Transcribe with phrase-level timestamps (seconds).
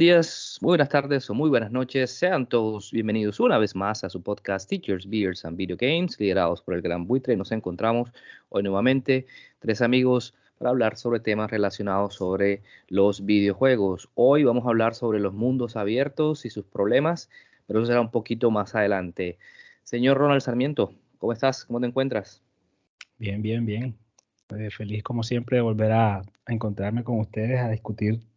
[0.00, 2.10] días, muy buenas tardes o muy buenas noches.
[2.10, 6.62] Sean todos bienvenidos una vez más a su podcast Teachers, Beers and Video Games, liderados
[6.62, 7.36] por el Gran Buitre.
[7.36, 8.10] Nos encontramos
[8.48, 9.26] hoy nuevamente
[9.58, 14.08] tres amigos para hablar sobre temas relacionados sobre los videojuegos.
[14.14, 17.28] Hoy vamos a hablar sobre los mundos abiertos y sus problemas,
[17.66, 19.36] pero eso será un poquito más adelante.
[19.82, 21.66] Señor Ronald Sarmiento, ¿cómo estás?
[21.66, 22.40] ¿Cómo te encuentras?
[23.18, 23.98] Bien, bien, bien.
[24.56, 28.29] Eh, feliz como siempre de volver a encontrarme con ustedes a discutir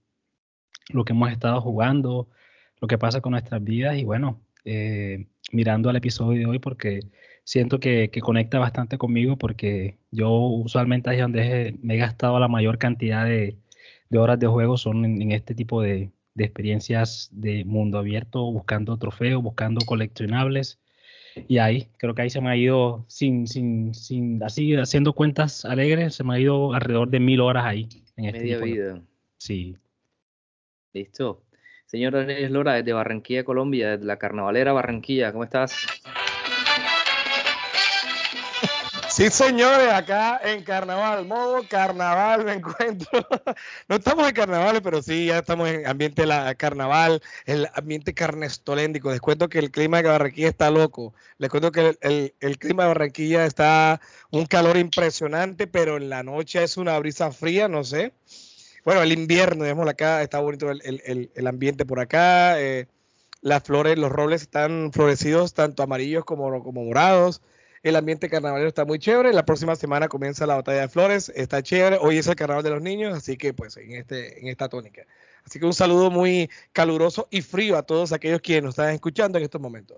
[0.90, 2.28] lo que hemos estado jugando,
[2.82, 7.02] lo que pasa con nuestras vidas y bueno, eh, mirando al episodio de hoy porque
[7.44, 12.78] siento que, conecta bastante conmigo porque yo usualmente ahí donde me he gastado la mayor
[12.78, 13.58] cantidad de,
[14.16, 19.86] horas de juego son en, este tipo de, experiencias de mundo abierto, buscando trofeos, buscando
[19.86, 20.80] coleccionables.
[21.48, 25.66] Y ahí, creo que ahí se me ha ido, sin, sin, sin, así haciendo cuentas
[25.66, 27.90] alegres, se me ha ido alrededor de mil horas ahí.
[28.18, 29.02] En este Media vida.
[29.38, 29.76] Sí.
[30.94, 31.42] Listo.
[31.88, 35.76] Señor Daniel Lora, desde Barranquilla, Colombia, desde la Carnavalera Barranquilla, ¿cómo estás?
[39.10, 43.28] Sí, señores, acá en carnaval, modo carnaval me encuentro.
[43.88, 49.12] No estamos en carnaval, pero sí, ya estamos en ambiente la carnaval, el ambiente carnestoléndico.
[49.12, 51.14] Les cuento que el clima de Barranquilla está loco.
[51.38, 56.24] Les cuento que el, el clima de Barranquilla está un calor impresionante, pero en la
[56.24, 58.14] noche es una brisa fría, no sé
[58.86, 62.60] bueno, el invierno, digamos, acá está bonito el, ambiente por acá.
[62.62, 62.88] Eh,
[63.42, 67.42] las flores, los robles están florecidos, tanto amarillos como, como morados.
[67.84, 69.34] El ambiente carnavalero está muy chévere.
[69.34, 71.32] La próxima semana comienza la batalla de flores.
[71.36, 71.98] Está chévere.
[72.00, 75.06] Hoy es el carnaval de los niños, así que pues en, este, en esta tónica.
[75.46, 79.38] Así que un saludo muy caluroso y frío a todos aquellos quienes nos están escuchando
[79.38, 79.98] en estos momentos.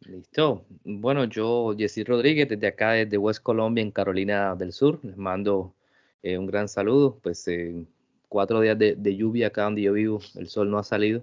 [0.00, 0.66] Listo.
[0.84, 5.74] Bueno, yo, Jessy Rodríguez, desde acá, desde West Colombia, en Carolina del Sur, les mando
[6.22, 7.18] eh, un gran saludo.
[7.22, 7.48] Pues
[8.28, 11.22] cuatro días de, lluvia acá donde yo vivo, el sol no ha salido.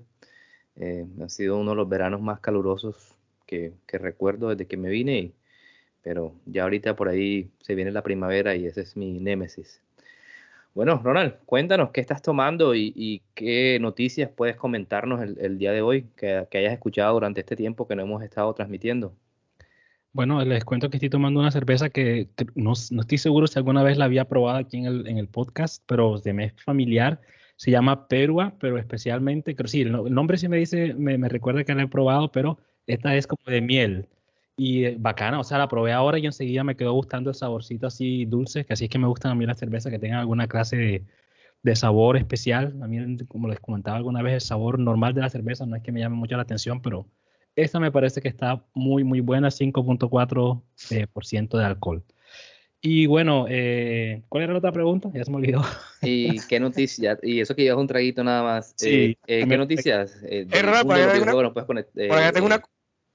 [0.75, 3.15] Eh, ha sido uno de los veranos más calurosos
[3.45, 5.33] que, recuerdo desde que me vine,
[6.03, 9.81] pero ya ahorita por ahí se viene la primavera y ese es mi némesis.
[10.75, 16.05] Bueno, Ronald, cuéntanos qué estás tomando y, qué noticias puedes comentarnos el, día de hoy
[16.15, 19.13] que, que hayas escuchado durante este tiempo que no hemos estado transmitiendo.
[20.11, 23.97] Bueno, les cuento que estoy tomando una cerveza que, no, estoy seguro si alguna vez
[23.97, 27.21] la había probado aquí en el, en el podcast, pero se me es familiar.
[27.57, 31.75] Se llama Perua, pero especialmente, creo sí, el, nombre sí me dice, me, recuerda que
[31.75, 34.07] la he probado, pero esta es como de miel.
[34.57, 37.87] Y eh, bacana, o sea, la probé ahora y enseguida me quedó gustando el saborcito
[37.87, 40.47] así dulce, que así es que me gustan a mí las cervezas que tengan alguna
[40.47, 41.05] clase de,
[41.63, 42.75] de sabor especial.
[42.81, 45.83] A mí, como les comentaba alguna vez, el sabor normal de la cerveza no es
[45.83, 47.07] que me llame mucho la atención, pero
[47.61, 50.61] esta me parece que está muy, muy buena, 5.4%
[50.91, 52.03] eh, de alcohol.
[52.81, 55.09] Y bueno, eh, ¿cuál era la otra pregunta?
[55.13, 55.61] Ya se me olvidó.
[56.01, 57.19] ¿Y qué noticias?
[57.21, 58.73] Y eso que llevas un traguito nada más.
[58.77, 60.15] Sí, eh, ¿Qué noticias?
[60.23, 62.61] es raro, para allá tengo una,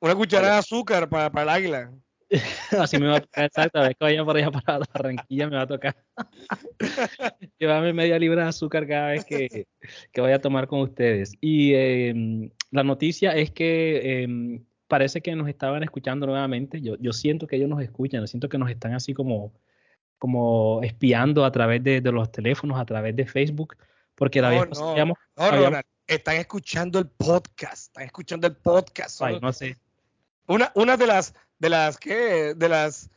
[0.00, 1.92] una cucharada de azúcar para, para el águila.
[2.78, 5.56] Así me va a tocar, exacto, a ver que vaya por allá para Barranquilla me
[5.56, 5.96] va a tocar
[7.58, 9.66] llevarme media libra de azúcar cada vez que,
[10.12, 11.32] que vaya a tomar con ustedes.
[11.40, 16.80] Y em, la noticia es que em, parece que nos estaban escuchando nuevamente.
[16.80, 19.52] Yo, yo siento que ellos nos escuchan, yo siento que nos están así como,
[20.18, 23.76] como espiando a través de, de los teléfonos, a través de Facebook,
[24.14, 25.18] porque la vez no, habíamos,
[26.06, 29.22] están escuchando el podcast, están escuchando el podcast.
[29.22, 29.76] Ay, no sé.
[30.46, 33.10] Una, una de las de las que de las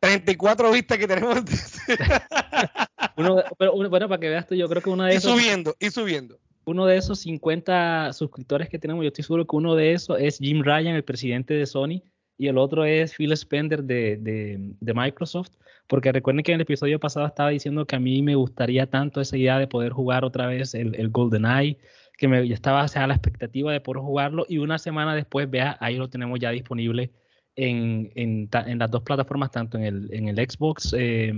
[0.00, 1.38] 34 vistas que tenemos.
[3.16, 5.34] uno, pero bueno, para que veas tú, yo creo que una de esos.
[5.34, 6.38] Y subiendo, y subiendo.
[6.64, 10.38] Uno de esos 50 suscriptores que tenemos, yo estoy seguro que uno de esos es
[10.38, 12.02] Jim Ryan, el presidente de Sony,
[12.36, 15.50] y el otro es Phil Spencer de, de, Microsoft,
[15.88, 19.20] porque recuerden que en el episodio pasado estaba diciendo que a mí me gustaría tanto
[19.20, 21.78] esa idea de poder jugar otra vez el, el GoldenEye,
[22.18, 25.78] que me, estaba sea, a la expectativa de poder jugarlo, y una semana después, vea,
[25.80, 27.12] ahí lo tenemos ya disponible
[27.56, 31.32] en, en, las dos plataformas, tanto en el, en el Xbox eh,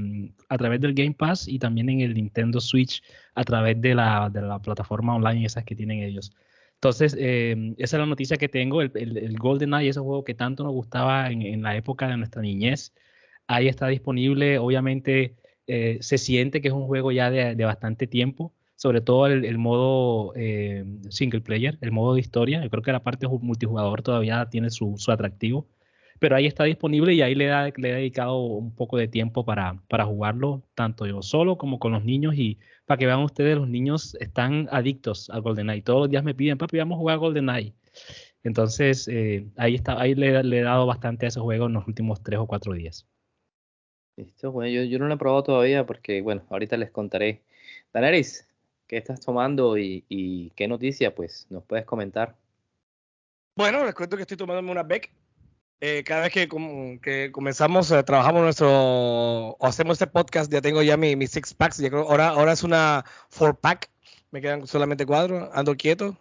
[0.49, 3.03] a través del Game Pass y también en el Nintendo Switch
[3.35, 6.33] a través de la, de la plataforma online esas que tienen ellos.
[6.75, 10.35] Entonces, eh, esa es la noticia que tengo, el, el, el GoldenEye, ese juego que
[10.35, 12.95] tanto nos gustaba en, en, la época de nuestra niñez,
[13.47, 15.37] ahí está disponible, obviamente
[15.67, 19.59] eh, se siente que es un juego ya de, de bastante tiempo, sobre todo el,
[19.59, 20.33] modo
[21.11, 24.95] single player, el modo de historia, yo creo que la parte multijugador todavía tiene su,
[24.97, 25.69] su atractivo,
[26.19, 30.07] pero ahí está disponible y ahí le, he dedicado un poco de tiempo para, para
[30.07, 34.17] jugarlo, tanto yo solo como con los niños y para que vean ustedes, los niños
[34.19, 35.83] están adictos a GoldenEye.
[35.83, 37.75] Todos los días me piden, papi, vamos a jugar GoldenEye.
[38.45, 42.23] Entonces, eh, ahí, está, ahí le, he dado bastante a ese juego en los últimos
[42.23, 43.07] tres o cuatro días.
[44.17, 47.43] Listo, bueno, yo, yo no lo he probado todavía porque, bueno, ahorita les contaré.
[47.93, 48.50] Daneris,
[48.91, 51.15] ¿qué estás tomando y, y qué noticia?
[51.15, 52.35] Pues nos puedes comentar.
[53.55, 55.13] Bueno, les cuento que estoy tomándome una Beck.
[55.81, 56.49] Eh, cada vez que,
[57.01, 61.55] que comenzamos, eh, trabajamos nuestro, o hacemos este podcast, ya tengo ya mi, mis six
[61.55, 61.79] packs.
[61.79, 63.89] Ya creo, ahora, ahora es una four pack.
[64.33, 65.51] Me quedan solamente cuatro.
[65.55, 66.19] Ando quieto,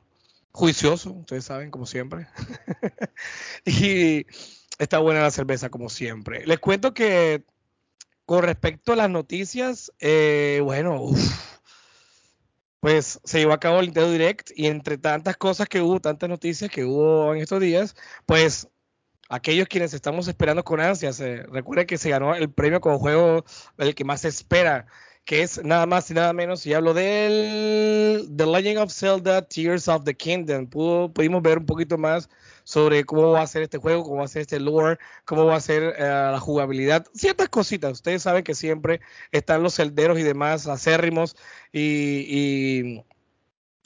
[0.52, 2.28] juicioso, ustedes saben, como siempre.
[3.66, 4.28] y
[4.78, 6.46] está buena la cerveza, como siempre.
[6.46, 7.44] Les cuento que
[8.28, 11.10] con respecto a las noticias, eh, bueno,
[12.80, 16.30] pues se llevó a cabo el Nintendo Direct y entre tantas cosas que hubo, tantas
[16.30, 17.96] noticias que hubo en estos días,
[18.26, 18.70] pues
[19.30, 23.44] aquellos quienes estamos esperando con ansias, eh, recuerden que se ganó el premio como juego
[23.78, 24.88] el que más se espera,
[25.30, 29.88] que es nada más y nada menos, y hablo del The Legend of Zelda Tears
[29.88, 30.66] of the Kingdom.
[30.66, 32.28] pudimos ver un poquito más
[32.64, 35.58] sobre cómo va a ser este juego, cómo va a ser este lore, cómo va
[35.58, 37.92] a ser eh, la jugabilidad, ciertas cositas.
[37.92, 41.36] Ustedes saben que siempre están los celderos y demás acérrimos
[41.72, 43.06] y, y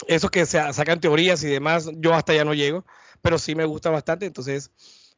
[0.07, 2.85] eso que se sacan teorías y demás, yo hasta ya no llego,
[3.21, 4.71] pero sí me gusta bastante, entonces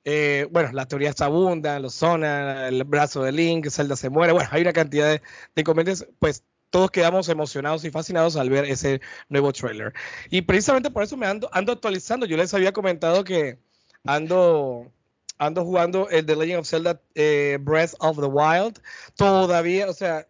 [0.08, 4.48] eh, bueno, las teorías abundan, los sonan, el brazo de Link, Zelda se muere, bueno,
[4.52, 5.22] hay una cantidad de,
[5.56, 9.94] inconvenientes, pues todos quedamos emocionados y fascinados al ver ese nuevo trailer.
[10.30, 12.26] Y precisamente por eso me ando, ando actualizando.
[12.26, 13.58] Yo les había comentado que
[14.04, 14.92] ando,
[15.38, 18.82] ando jugando el The Legend of Zelda eh, Breath of the Wild.
[19.16, 20.28] Todavía, o sea,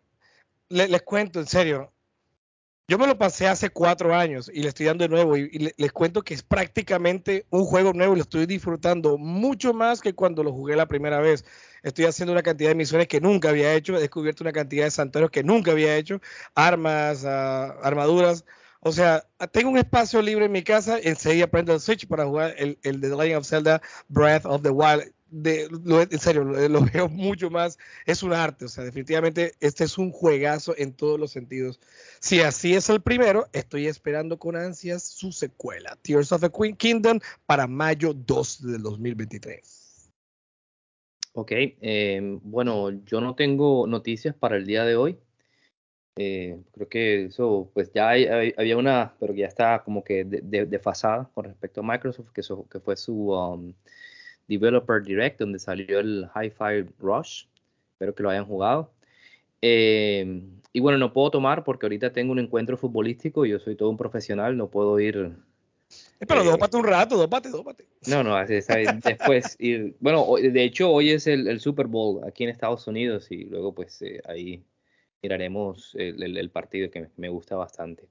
[0.70, 1.92] les cuento en serio,
[2.88, 5.92] yo me lo pasé hace cuatro años y le estoy dando de nuevo y, les
[5.92, 10.44] cuento que es prácticamente un juego nuevo y lo estoy disfrutando mucho más que cuando
[10.44, 11.46] lo jugué la primera vez.
[11.82, 14.92] Estoy haciendo una cantidad de misiones que nunca había hecho, he descubierto una cantidad de
[14.92, 16.22] santuarios que nunca había hecho,
[16.54, 17.28] armas, uh,
[17.84, 18.46] armaduras.
[18.82, 22.54] O sea, tengo un espacio libre en mi casa, enseguida prendo el Switch para jugar
[22.58, 25.64] el, el The Legend of Zelda Breath of the Wild de,
[26.10, 30.12] en serio, lo, veo mucho más, es un arte, o sea, definitivamente este es un
[30.12, 31.80] juegazo en todos los sentidos.
[32.20, 36.76] Si así es el primero, estoy esperando con ansias su secuela, Tears of the Queen
[36.76, 40.12] Kingdom, para mayo 2 del 2023.
[41.34, 45.20] Ok, eh, bueno, yo no tengo noticias para el día de hoy.
[46.18, 51.44] Eh, creo que eso, pues ya había una, pero ya está como que desfasada con
[51.44, 53.32] respecto a Microsoft, que, eso, que fue su...
[53.32, 53.74] Um,
[54.48, 57.46] Developer Direct, donde salió el Hi-Fi Rush.
[57.94, 58.92] Espero que lo hayan jugado.
[59.62, 60.44] Eh,
[60.74, 63.46] y bueno, no puedo tomar porque ahorita tengo un encuentro futbolístico.
[63.46, 65.32] Yo soy todo un profesional, no puedo ir.
[66.20, 67.86] Pero eh, dópate un rato, dópate, dópate.
[68.08, 69.96] No, no, después ir.
[70.00, 74.02] Bueno, de hecho, hoy es el, Super Bowl aquí en Estados Unidos y luego, pues
[74.02, 74.64] eh, ahí
[75.24, 78.08] miraremos el, partido que me, gusta bastante.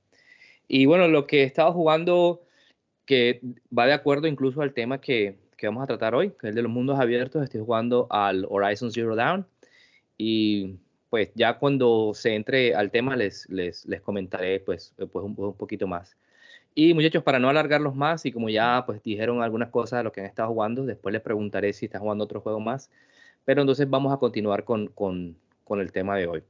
[0.66, 2.42] Y bueno, lo que he estado jugando,
[3.04, 3.40] que
[3.76, 6.56] va de acuerdo incluso al tema que, que vamos a tratar hoy, que es el
[6.56, 7.42] de los mundos abiertos.
[7.42, 9.46] Estoy jugando al Horizon Zero Dawn
[10.18, 10.76] y
[11.08, 15.56] pues ya cuando se entre al tema les, les, les comentaré pues, pues un, un,
[15.56, 16.18] poquito más.
[16.74, 20.12] Y muchachos, para no alargarlos más y como ya pues dijeron algunas cosas de lo
[20.12, 22.90] que han estado jugando, después les preguntaré si están jugando otro juego más.
[23.46, 26.42] Pero entonces vamos a continuar con, con, con el tema de hoy.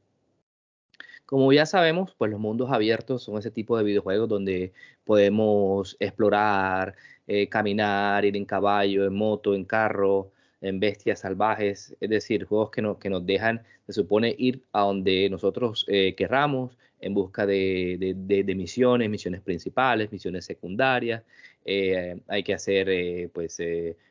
[1.26, 4.72] Como ya sabemos, pues los mundos abiertos son ese tipo de videojuegos donde
[5.04, 12.10] podemos explorar, eh, caminar, ir en caballo, en moto, en carro, en bestias salvajes, es
[12.10, 17.14] decir, juegos que, que nos dejan, se supone, ir a donde nosotros eh, querramos en
[17.14, 21.22] busca de, de, misiones, misiones principales, misiones secundarias,
[21.66, 23.58] eh, hay que hacer pues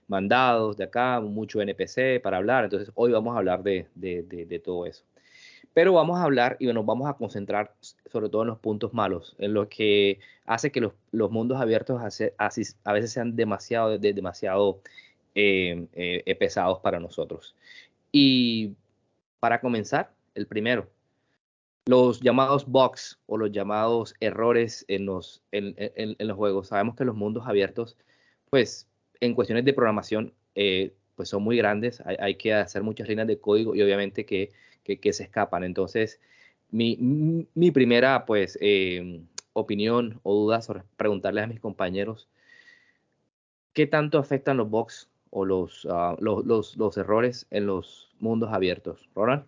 [0.08, 5.04] mandados de acá, mucho NPC para hablar, entonces hoy vamos a hablar de, todo eso.
[5.74, 7.74] Pero vamos a hablar y nos vamos a concentrar
[8.14, 10.94] sobre todo en los puntos malos, en lo que hace que los,
[11.32, 14.80] mundos abiertos a veces sean demasiado, demasiado
[15.36, 17.56] eh, eh, pesados para nosotros.
[18.12, 18.76] Y
[19.40, 20.88] para comenzar, el primero,
[21.86, 25.76] los llamados bugs o los llamados errores en los, en,
[26.20, 26.68] los juegos.
[26.68, 27.98] Sabemos que los mundos abiertos,
[28.50, 28.88] pues
[29.20, 33.28] en cuestiones de programación, eh, pues son muy grandes, hay, hay, que hacer muchas líneas
[33.28, 34.52] de código y obviamente que
[34.84, 35.64] que, se escapan.
[35.64, 36.20] Entonces,
[36.74, 42.28] mi, mi primera pues em, opinión o duda sobre preguntarles a mis compañeros
[43.74, 48.52] qué tanto afectan los bugs o los, ah, los, los, los, errores en los mundos
[48.52, 49.08] abiertos.
[49.16, 49.46] Ronald.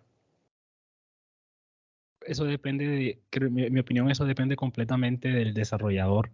[2.22, 6.30] Eso depende, de, mi, mi, opinión, eso depende completamente del desarrollador,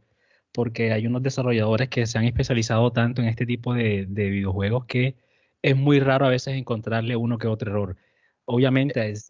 [0.53, 4.87] porque hay unos desarrolladores que se han especializado tanto en este tipo de, de videojuegos
[4.87, 5.17] que
[5.61, 7.97] es muy raro a veces encontrarle uno que otro error.
[8.45, 9.29] Obviamente es...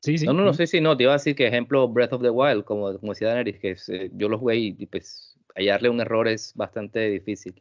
[0.00, 0.26] Eh, sí, sí.
[0.26, 2.30] No, no, no, sí, sí, no, te iba a decir que ejemplo Breath of the
[2.30, 6.28] Wild, como, como decía Daenerys, que eh, yo lo jugué y, pues hallarle un error
[6.28, 7.54] es bastante difícil.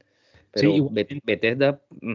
[0.52, 1.82] Pero sí, Bethesda...
[2.02, 2.14] Mm.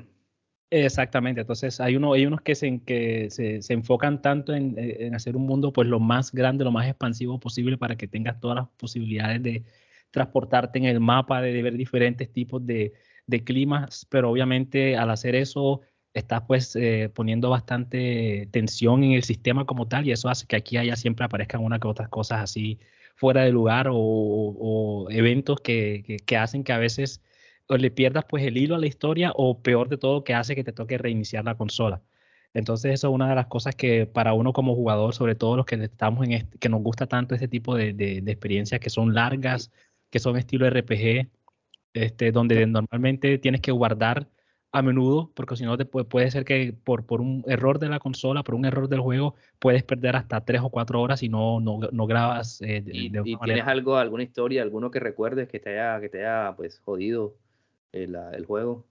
[0.71, 5.15] Exactamente, entonces hay, uno, hay unos que, se, que se, se enfocan tanto en, en,
[5.15, 8.57] hacer un mundo pues lo más grande, lo más expansivo posible para que tengas todas
[8.57, 9.63] las posibilidades de
[10.11, 12.93] transportarte en el mapa, de, ver diferentes tipos de,
[13.27, 15.83] de, climas, pero obviamente al hacer eso
[16.15, 20.57] estás pues eh, poniendo bastante tensión en el sistema como tal y eso hace que
[20.57, 22.79] aquí haya siempre aparezcan una que otras cosas así
[23.17, 27.23] fuera de lugar o, o eventos que, que, que hacen que a veces
[27.67, 30.55] o le pierdas pues el hilo a la historia o peor de todo que hace
[30.55, 32.03] que te toque reiniciar la consola.
[32.55, 35.67] Entonces eso es una de las cosas que para uno como jugador, sobre todo los
[35.67, 39.15] que estamos en este, que nos gusta tanto este tipo de, de, experiencias que son
[39.15, 39.73] largas,
[40.11, 41.29] que son estilo RPG,
[41.95, 44.29] este, donde normalmente tienes que guardar
[44.75, 47.89] a menudo, porque si no te puede, puede, ser que por, por un error de
[47.89, 51.29] la consola, por un error del juego, puedes perder hasta tres o cuatro horas y
[51.29, 55.79] no, no, no grabas eh, ¿Y, tienes algo, alguna historia, alguno que recuerdes que te
[55.79, 57.37] haya, que te haya pues jodido
[57.93, 58.85] el, juego?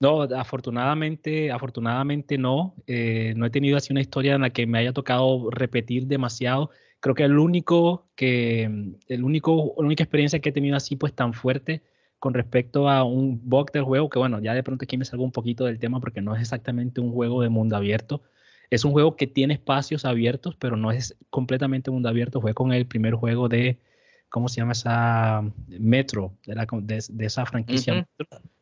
[0.00, 2.74] No, afortunadamente, afortunadamente no.
[2.86, 6.68] Eh, no he tenido así una historia en la que me haya tocado repetir demasiado.
[7.00, 8.64] Creo que el único que,
[9.08, 11.80] el único, la única experiencia que he tenido así pues tan fuerte
[12.20, 15.24] con respecto a un bug del juego, que bueno, ya de pronto aquí me salgo
[15.24, 18.22] un poquito del tema porque no es exactamente un juego de mundo abierto.
[18.68, 22.40] Es un juego que tiene espacios abiertos, pero no es completamente mundo abierto.
[22.40, 23.80] Fue con el primer juego de
[24.28, 26.34] ¿cómo se llama esa Metro?
[26.46, 28.06] De, la, de, esa franquicia.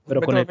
[0.07, 0.47] Pero con el,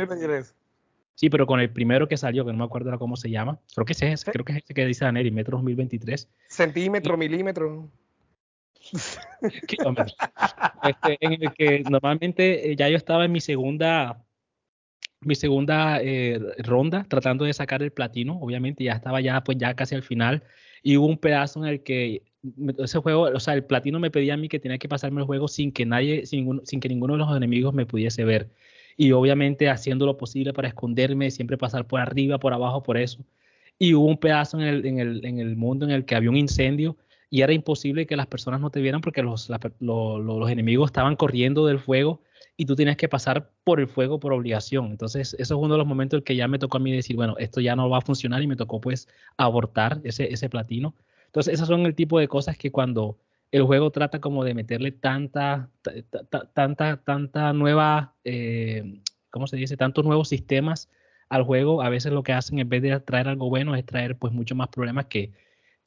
[1.16, 3.58] sí, pero con el primero que salió, que no me acuerdo cómo se llama.
[3.74, 6.30] Creo que es ese, creo que es ese que dice Daneri, Metro 2023.
[6.50, 7.90] Centímetro, milímetro.
[10.84, 14.24] Este, en el que normalmente eh, ya yo estaba en mi segunda
[15.20, 19.74] mi segunda eh, ronda tratando de sacar el platino, obviamente ya estaba ya pues ya
[19.76, 20.44] casi al final
[20.84, 22.24] y hubo un pedazo en el que
[22.78, 25.28] ese juego, o sea, el platino me pedía a mí que tenía que pasarme el
[25.28, 28.50] juego sin que nadie, sin, sin que ninguno de los enemigos me pudiese ver.
[28.96, 33.24] Y obviamente haciendo lo posible para esconderme, siempre pasar por arriba, por abajo, por eso.
[33.78, 36.30] Y hubo un pedazo en el, en el, en el mundo en el que había
[36.30, 36.98] un incendio
[37.30, 41.66] y era imposible que las personas no te vieran porque los, los enemigos estaban corriendo
[41.66, 42.22] del fuego
[42.56, 44.88] y tú tienes que pasar por el fuego por obligación.
[44.88, 47.16] Entonces, eso es uno de los momentos en que ya me tocó a mí decir,
[47.16, 49.08] bueno, esto ya no va a funcionar y me tocó pues
[49.38, 50.96] abortar ese, ese platino.
[51.28, 53.18] Entonces, esos son el tipo de cosas que cuando
[53.52, 55.70] el juego trata como de meterle tanta,
[56.54, 59.78] tanta, tanta nueva, eh, ¿cómo se dice?
[59.78, 60.90] Tantos nuevos sistemas
[61.30, 64.18] al juego, a veces lo que hacen en vez de traer algo bueno es traer
[64.18, 65.32] pues mucho más problemas que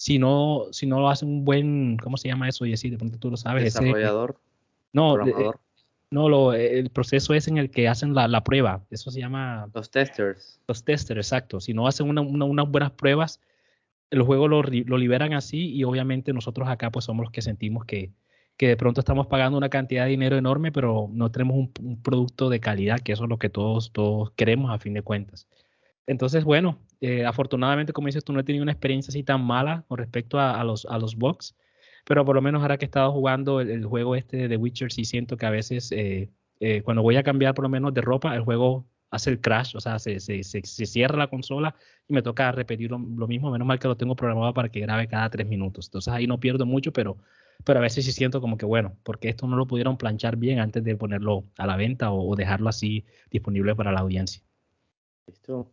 [0.00, 2.64] si no, si no lo hacen un buen, ¿cómo se llama eso?
[2.64, 3.64] Y así, de pronto tú lo sabes.
[3.64, 4.34] Desarrollador.
[4.94, 5.18] no,
[6.10, 8.82] no, lo, el proceso es en el que hacen la, la, prueba.
[8.90, 9.68] Eso se llama.
[9.74, 10.58] Los testers.
[10.66, 11.60] Los testers, exacto.
[11.60, 13.42] Si no hacen una, unas buenas pruebas,
[14.08, 17.84] el juego lo, lo, liberan así y obviamente nosotros acá pues somos los que sentimos
[17.84, 18.10] que,
[18.56, 22.48] que de pronto estamos pagando una cantidad de dinero enorme, pero no tenemos un, producto
[22.48, 25.46] de calidad, que eso es lo que todos, todos queremos a fin de cuentas.
[26.10, 29.84] Entonces, bueno, eh, afortunadamente, como dices tú, no he tenido una experiencia así tan mala
[29.86, 31.56] con respecto a, los, a bugs,
[32.04, 35.04] pero por lo menos ahora que he estado jugando el, juego este de Witcher, sí
[35.04, 38.34] siento que a veces eh, eh, cuando voy a cambiar por lo menos de ropa,
[38.34, 41.76] el juego hace el crash, o sea, se, cierra la consola
[42.08, 45.06] y me toca repetir lo, mismo, menos mal que lo tengo programado para que grabe
[45.06, 45.86] cada tres minutos.
[45.86, 47.18] Entonces ahí no pierdo mucho, pero,
[47.64, 50.58] pero a veces sí siento como que, bueno, porque esto no lo pudieron planchar bien
[50.58, 54.42] antes de ponerlo a la venta o, dejarlo así disponible para la audiencia.
[55.28, 55.70] Listo.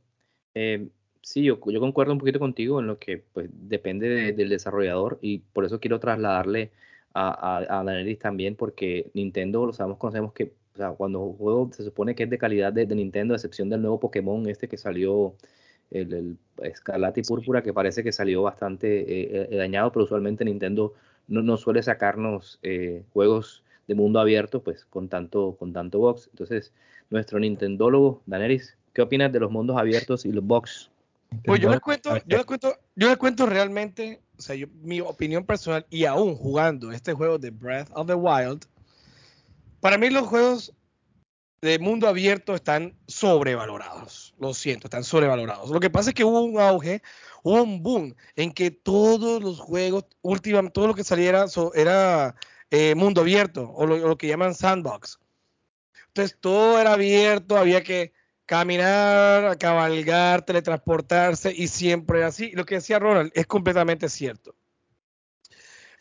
[0.59, 0.87] Eh,
[1.21, 5.39] sí, yo, yo, concuerdo un poquito contigo en lo que pues, depende del desarrollador y
[5.39, 6.71] por eso quiero trasladarle
[7.13, 11.69] a, a, a también, porque Nintendo, lo sabemos, conocemos que o sea, cuando un juego
[11.73, 14.77] se supone que es de calidad de, Nintendo, a excepción del nuevo Pokémon este que
[14.77, 15.35] salió,
[15.91, 20.43] el, el Escarlata y Púrpura, que parece que salió bastante eh, eh, dañado, pero usualmente
[20.45, 20.93] Nintendo
[21.27, 26.29] no, no suele sacarnos eh, juegos de mundo abierto, pues con tanto, con tanto box.
[26.31, 26.73] Entonces,
[27.09, 30.89] nuestro Nintendólogo, Daneris, ¿qué opinas de los mundos abiertos y los box?
[31.45, 35.01] Pues yo les cuento, yo les cuento, yo les cuento realmente, o sea, yo, mi
[35.01, 38.65] opinión personal y aún jugando este juego de Breath of the Wild,
[39.81, 40.73] para mí los juegos
[41.61, 44.33] de mundo abierto están sobrevalorados.
[44.39, 45.69] Lo siento, están sobrevalorados.
[45.69, 47.03] Lo que pasa es que hubo un auge,
[47.43, 52.33] hubo un boom en que todos los juegos, últimamente, todo lo que saliera era
[52.71, 55.19] eh, mundo abierto o lo, que llaman sandbox.
[56.07, 58.16] Entonces todo era abierto, había que
[58.47, 62.51] caminar, cabalgar, teletransportarse y siempre así.
[62.53, 64.55] Lo que decía Ronald es completamente cierto.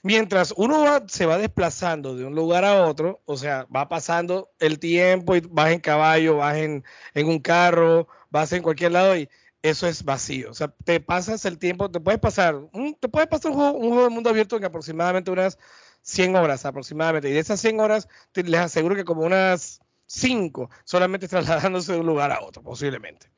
[0.03, 4.79] mientras uno se va desplazando de un lugar a otro, o sea, va pasando el
[4.79, 6.85] tiempo y vas en caballo, vas en,
[7.15, 9.29] en un carro, vas en cualquier lado y
[9.63, 10.51] eso es vacío.
[10.51, 14.05] O sea, te pasas el tiempo, te puedes pasar, un, te puedes pasar un juego,
[14.05, 15.59] de mundo abierto en aproximadamente unas
[16.03, 17.29] 100 horas aproximadamente.
[17.29, 22.07] Y de esas 100 horas, les aseguro que como unas 5 solamente trasladándose de un
[22.07, 23.31] lugar a otro, posiblemente.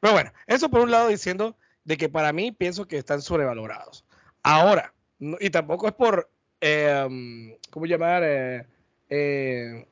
[0.00, 4.04] Pero bueno, eso por un lado diciendo de que para mí pienso que están sobrevalorados.
[4.42, 6.30] Ahora, y tampoco es por,
[6.60, 8.22] eh, ¿cómo llamar?
[8.24, 8.66] Eh,
[9.08, 9.86] eh,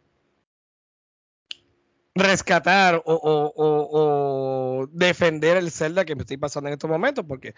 [2.14, 7.54] rescatar o, defender el Zelda que me estoy pasando en estos momentos, porque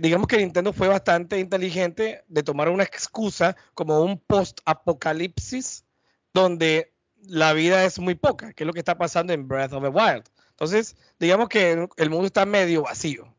[0.00, 5.84] digamos que Nintendo fue bastante inteligente de tomar una excusa como un post-apocalipsis
[6.32, 6.94] donde
[7.26, 9.88] la vida es muy poca, que es lo que está pasando en Breath of the
[9.88, 10.24] Wild.
[10.50, 13.32] Entonces, digamos que el mundo está medio vacío,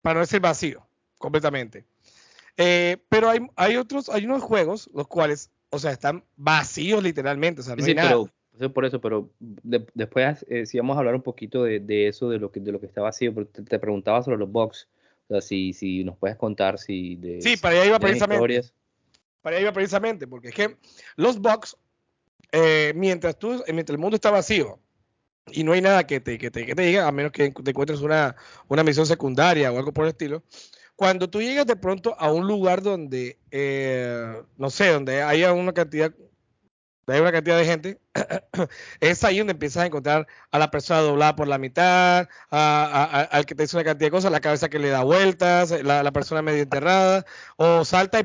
[0.00, 0.86] para no decir vacío,
[1.18, 1.84] completamente.
[2.56, 7.60] Eh, pero hay, hay otros, hay unos juegos los cuales, o sea, están vacíos literalmente,
[7.60, 8.08] o sea, no hay nada.
[8.58, 12.38] Pero, por eso, pero después eh, si vamos a hablar un poquito de, eso, de
[12.38, 14.88] lo que de lo que está vacío, porque te, preguntaba sobre los bugs,
[15.28, 18.62] o sea, si, si nos puedes contar si de Sí, para allá iba precisamente.
[19.40, 20.76] Para allá iba precisamente, porque es que
[21.16, 21.76] los bugs,
[22.52, 24.78] eh, mientras tú, mientras el mundo está vacío,
[25.52, 27.70] y no hay nada que te, que te, que te diga, a menos que te
[27.70, 28.36] encuentres una,
[28.68, 30.42] una misión secundaria o algo por el estilo,
[31.00, 35.72] cuando tú llegas de pronto a un lugar donde, eh, no sé, donde haya una
[35.72, 36.12] cantidad,
[37.06, 38.00] hay una cantidad de gente,
[39.00, 43.54] es ahí donde empiezas a encontrar a la persona doblada por la mitad, al que
[43.54, 46.62] te dice una cantidad de cosas, la cabeza que le da vueltas, la, persona medio
[46.62, 47.24] enterrada,
[47.56, 48.24] o salta y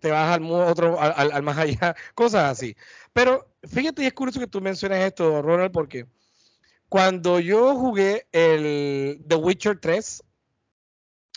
[0.00, 2.76] te vas al otro, al, más allá, cosas así.
[3.18, 6.06] Pero fíjate, y es curioso que tú menciones esto, Ronald, porque
[6.88, 10.22] cuando yo jugué el The Witcher 3,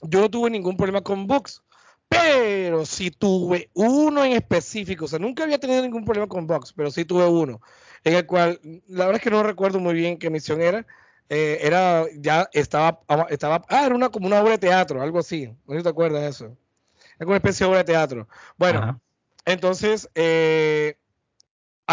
[0.04, 1.64] yo no tuve ningún problema con bugs,
[2.08, 6.72] pero sí tuve uno en específico, o sea, nunca había tenido ningún problema con bugs,
[6.72, 7.60] pero sí tuve uno,
[8.04, 10.86] en el cual, la verdad es que no recuerdo muy bien qué misión era,
[11.30, 13.00] eh, era, ya estaba,
[13.32, 16.28] estaba, ah, era una, como una obra de teatro, algo así, no te acuerdas de
[16.28, 18.28] eso, era como una especie de obra de teatro.
[18.56, 19.02] Bueno,
[19.46, 21.01] entonces, eh,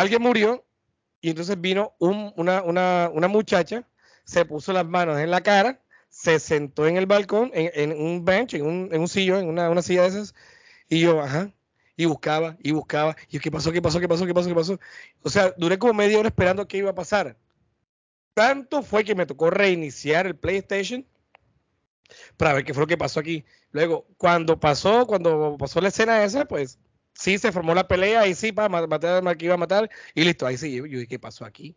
[0.00, 0.64] alguien murió
[1.20, 3.87] y entonces vino una, muchacha,
[4.24, 8.54] se puso las manos en la cara, se sentó en el balcón, en, un bench,
[8.54, 10.34] en un, en sillón, en una, una, silla de esas,
[10.88, 11.52] y yo, ajá,
[11.96, 14.80] y buscaba, y buscaba, y qué pasó, qué pasó, qué pasó, qué pasó, qué pasó.
[15.22, 17.37] O sea, duré como media hora esperando qué iba a pasar.
[18.34, 21.04] Tanto fue que me tocó reiniciar el PlayStation
[22.37, 23.44] para ver qué fue lo que pasó aquí.
[23.72, 26.78] Luego, cuando pasó, cuando pasó la escena esa, pues
[27.18, 30.24] sí se formó la pelea, y sí, para matar al que iba a matar, y
[30.24, 31.76] listo, ahí sí, yo, yo ¿qué pasó aquí?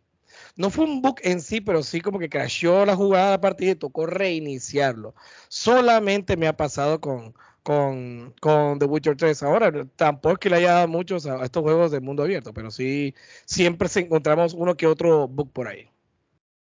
[0.56, 3.72] No fue un bug en sí, pero sí como que crashó la jugada de partida
[3.72, 5.14] y tocó reiniciarlo.
[5.48, 9.42] Solamente me ha pasado con, con, con The Witcher 3.
[9.42, 12.70] Ahora, tampoco es que le haya dado muchos a, estos juegos de mundo abierto, pero
[12.70, 15.88] sí siempre encontramos uno que otro bug por ahí.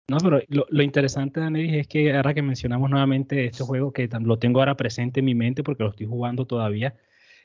[0.09, 4.41] No, pero lo, interesante, Daniel, es que ahora que mencionamos nuevamente este juego, que lo
[4.41, 6.97] tengo ahora presente en mi mente porque lo estoy jugando todavía,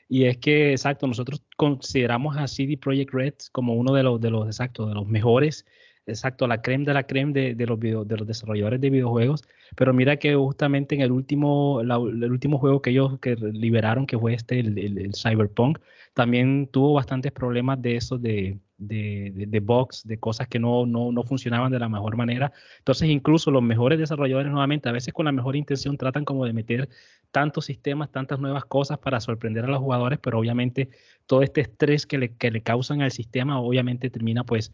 [0.08, 4.30] y es que, exacto, nosotros consideramos a CD Projekt Red como uno de los, de
[4.30, 5.66] los, exacto, de los mejores
[6.06, 9.42] exacto, la creme de la creme de, los, de los desarrolladores de videojuegos,
[9.76, 14.18] pero mira que justamente en el último, el último juego que ellos que liberaron, que
[14.18, 15.78] fue este, el, Cyberpunk,
[16.14, 21.12] también tuvo bastantes problemas de eso, de, de, de, bugs, de cosas que no, no,
[21.12, 22.52] no, funcionaban de la mejor manera.
[22.78, 26.52] Entonces, incluso los mejores desarrolladores, nuevamente, a veces con la mejor intención, tratan como de
[26.52, 26.88] meter
[27.30, 30.90] tantos sistemas, tantas nuevas cosas para sorprender a los jugadores, pero obviamente
[31.26, 34.72] todo este estrés que le, que le causan al sistema, obviamente termina pues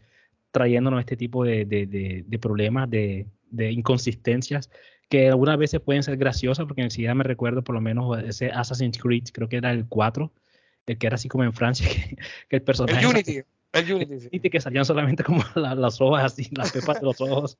[0.53, 3.27] trayéndonos este tipo de, de, problemas, de,
[3.71, 4.69] inconsistencias,
[5.09, 8.99] que algunas veces pueden ser graciosas, porque enseguida me recuerdo por lo menos ese Assassin's
[8.99, 10.31] Creed, creo que era el 4,
[10.85, 11.87] el que era así como en Francia,
[12.49, 12.99] que, el personaje...
[12.99, 13.41] El Unity.
[13.73, 17.57] El Unity, que salían solamente como las hojas así, las pepas de los ojos.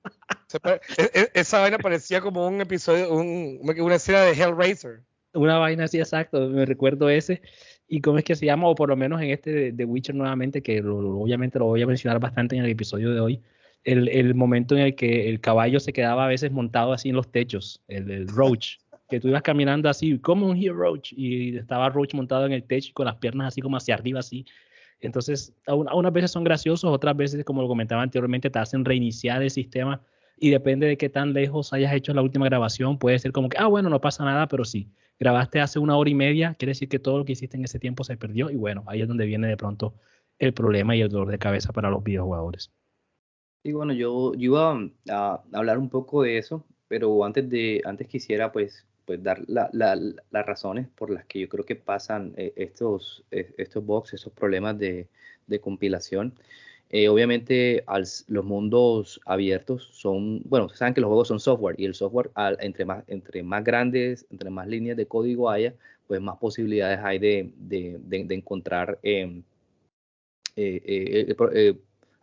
[0.63, 0.80] E,
[1.13, 5.02] e, esa vaina parecía como un episodio, un, una escena de Hellraiser.
[5.34, 7.41] Una vaina así, exacto, me recuerdo ese
[7.88, 10.62] y cómo es que se llama, o por lo menos en este de, Witcher nuevamente,
[10.62, 13.41] que obviamente lo voy a mencionar bastante en el episodio de hoy,
[13.84, 17.15] el, el, momento en el que el caballo se quedaba a veces montado así en
[17.15, 18.78] los techos, el, Roach,
[19.10, 22.63] que tú ibas caminando así, como un here Roach, y estaba Roach montado en el
[22.63, 24.45] techo con las piernas así como hacia arriba así.
[25.08, 29.50] Entonces, unas veces son graciosos, otras veces, como lo comentaba anteriormente, te hacen reiniciar el
[29.50, 30.02] sistema
[30.38, 33.58] y depende de qué tan lejos hayas hecho la última grabación, puede ser como que,
[33.58, 34.89] ah, bueno, no pasa nada, pero sí,
[35.20, 37.80] grabaste hace una hora y media, quiere decir que todo lo que hiciste en ese
[37.80, 39.94] tiempo se perdió y bueno, ahí es donde viene de pronto
[40.39, 42.72] el problema y el dolor de cabeza para los videojugadores.
[43.63, 44.78] Y bueno, yo, iba
[45.10, 50.46] a hablar un poco de eso, pero antes de antes quisiera pues pues dar las
[50.46, 54.78] razones por las que yo creo que pasan eh, estos, eh, estos bugs, esos problemas
[54.78, 55.08] de,
[55.62, 56.34] compilación.
[56.89, 57.84] Eh, obviamente
[58.28, 62.86] los mundos abiertos son, bueno, saben que los juegos son software y el software entre,
[62.86, 65.76] más, entre más grandes, entre más líneas de código haya,
[66.08, 69.44] pues más posibilidades hay de, de encontrar em,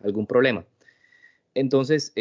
[0.02, 0.64] algún problema.
[1.54, 2.12] Entonces,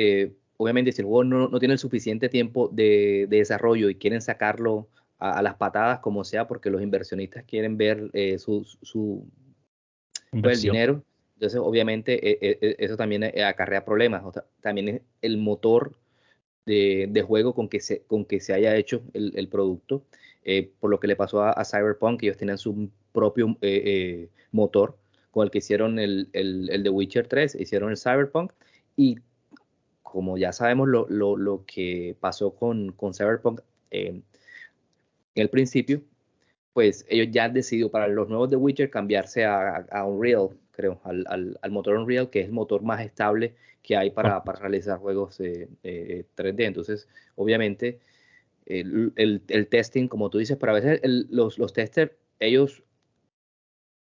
[0.59, 5.41] obviamente si el juego no, tiene el suficiente tiempo de, desarrollo y quieren sacarlo a,
[5.41, 9.25] las patadas como sea porque los inversionistas quieren ver eh, su, su
[10.31, 11.01] pues, dinero,
[11.35, 14.21] entonces obviamente eh, eh, eso también acarrea problemas.
[14.59, 15.97] también el motor
[16.65, 20.03] de, juego con que se, con que se haya hecho el, producto,
[20.81, 23.57] por lo que le pasó a, Cyberpunk, ellos tenían su propio
[24.51, 24.97] motor
[25.31, 28.51] con el que hicieron el, el, el The Witcher 3, hicieron el Cyberpunk
[28.97, 29.19] y
[30.11, 34.23] como ya sabemos lo, lo, lo que pasó con, con Cyberpunk eh, en
[35.35, 36.01] el principio,
[36.73, 40.99] pues ellos ya han decidido para los nuevos de Witcher cambiarse a, a Unreal, creo,
[41.03, 44.59] al, al, al, motor Unreal, que es el motor más estable que hay para, para
[44.59, 46.65] realizar juegos eh, 3D.
[46.65, 47.99] Entonces, obviamente,
[48.65, 52.83] el, el, el, testing, como tú dices, pero a veces los, los testers, ellos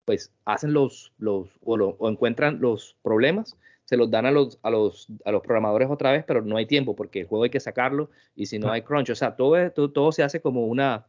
[0.05, 4.59] pues hacen los, los o, lo, o encuentran los problemas se los dan a los,
[4.63, 7.51] a los, a los programadores otra vez, pero no hay tiempo porque el juego hay
[7.51, 10.67] que sacarlo y si no hay crunch, o sea, todo, todo, todo se hace como
[10.67, 11.07] una,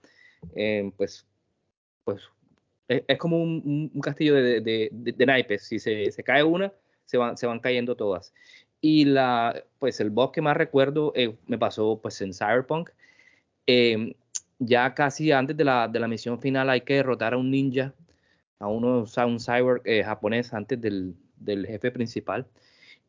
[0.56, 1.26] eh, pues,
[2.04, 2.24] pues,
[2.88, 6.72] es, como un, un, castillo de, de, de, naipes, si se, se, cae una,
[7.06, 8.34] se van, se van cayendo todas.
[8.82, 12.92] Y la, pues el boss que más recuerdo eh, me pasó pues en Cyberpunk.
[13.66, 14.16] Eh,
[14.60, 17.94] ya casi antes de la, de la misión final hay que derrotar a un ninja,
[18.60, 22.46] a uno, a un cyber japonés antes del, del jefe principal.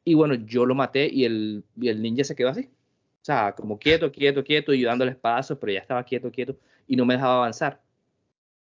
[0.09, 2.71] Y bueno, yo lo maté y el, el ninja se quedó así.
[3.23, 6.57] O sea, como quieto, quieto, quieto, y yo dándole espadazos, pero ya estaba quieto, quieto,
[6.87, 7.81] y no me dejaba avanzar.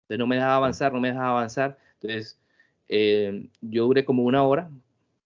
[0.02, 1.76] Entonces no me dejaba avanzar, no me dejaba avanzar.
[1.94, 2.38] Entonces
[2.88, 4.70] eh, yo duré como una hora,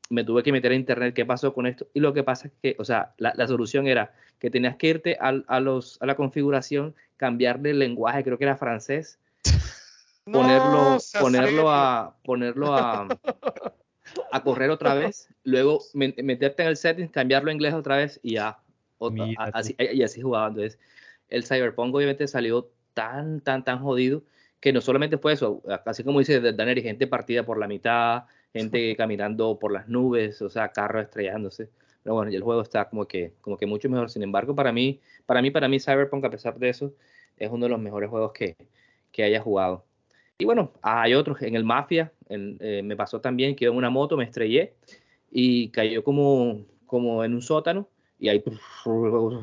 [0.09, 1.87] me tuve que meter a internet qué pasó con esto.
[1.92, 5.18] Y lo que pasa es que, o sea, la, solución era que tenías que irte
[5.20, 9.18] a, a, los, a la configuración, cambiarle el lenguaje, creo que era francés,
[10.24, 13.07] ponerlo, ponerlo a, ponerlo a,
[14.33, 18.35] a correr otra vez, luego meterte en el setting, cambiarlo a inglés otra vez y
[18.35, 18.59] ya.
[19.52, 20.48] así, y así jugaba.
[20.48, 20.79] Entonces,
[21.29, 24.22] el Cyberpunk obviamente salió tan, tan, tan jodido
[24.61, 28.96] que no solamente fue eso, así como dice Daniel, gente partida por la mitad, gente
[28.96, 31.68] caminando por las nubes, o sea, carros estrellándose.
[32.02, 34.11] Pero bueno, y el juego está como que, como que mucho mejor.
[34.11, 36.94] Sin embargo, para mí, para mí, para mí, Cyberpunk, a pesar de eso,
[37.37, 38.57] es uno de los mejores juegos que,
[39.12, 39.85] que haya jugado.
[40.38, 44.16] Y bueno, hay otros, en el Mafia eh, me pasó también que en una moto
[44.16, 44.75] me estrellé
[45.31, 48.42] y cayó como, como en un sótano y ahí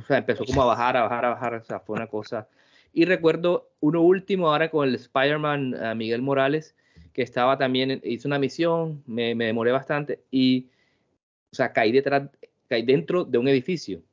[0.10, 2.48] empezó como a bajar, a bajar, a bajar, o sea, fue una cosa.
[2.94, 6.76] Y recuerdo uno último ahora con el Spider-Man eh, Miguel Morales,
[7.12, 10.70] que estaba también, hizo una misión, me, me, demoré bastante y,
[11.52, 12.30] o sea, caí detrás,
[12.70, 14.04] caí dentro de un edificio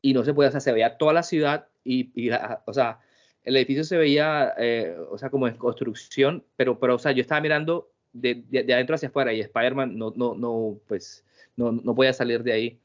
[0.00, 2.30] y no se puede, o sea, se veía toda la ciudad y
[2.64, 3.00] o sea,
[3.44, 7.22] el edificio se veía, eh, o sea, como en construcción, pero, pero, o sea, yo
[7.22, 11.24] estaba mirando de, de, adentro hacia afuera y Spider-Man no, no, no, pues,
[11.56, 12.80] no, no podía salir de ahí.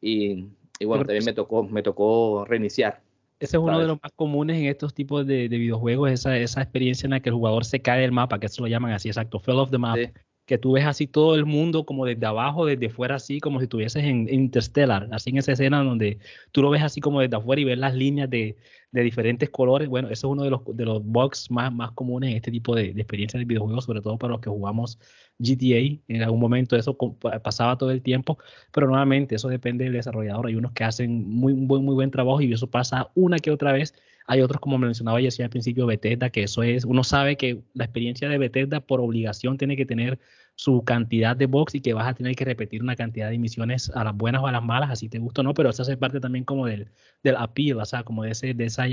[0.00, 0.46] Y,
[0.78, 3.02] y bueno, también me tocó, me tocó reiniciar.
[3.40, 6.60] Ese es uno de los más comunes en estos tipos de, de, videojuegos, esa, esa
[6.60, 9.08] experiencia en la que el jugador se cae del mapa, que se lo llaman así,
[9.08, 9.98] exacto, fell off the map
[10.48, 13.64] que tú ves así todo el mundo como desde abajo, desde fuera así, como si
[13.64, 16.18] estuvieses en Interstellar, así en esa escena donde
[16.52, 18.56] tú lo ves así como desde afuera y ves las líneas de,
[18.90, 19.88] de diferentes colores.
[19.88, 22.74] Bueno, eso es uno de los, de los bugs más, más comunes en este tipo
[22.74, 24.98] de, de experiencias de videojuegos, sobre todo para los que jugamos
[25.38, 26.00] GTA.
[26.08, 26.96] En algún momento eso
[27.42, 28.38] pasaba todo el tiempo,
[28.72, 30.46] pero nuevamente eso depende del desarrollador.
[30.46, 33.72] Hay unos que hacen muy, buen, muy buen trabajo y eso pasa una que otra
[33.72, 33.94] vez
[34.28, 37.84] hay otros, como mencionaba decía al principio, Bethesda, que eso es, uno sabe que la
[37.84, 40.18] experiencia de Bethesda por obligación tiene que tener
[40.54, 43.90] su cantidad de box y que vas a tener que repetir una cantidad de misiones
[43.94, 45.96] a las buenas o a las malas, así te gusta o no, pero eso hace
[45.96, 46.88] parte también como del,
[47.22, 48.84] del appeal, o sea, como de ese, de esa,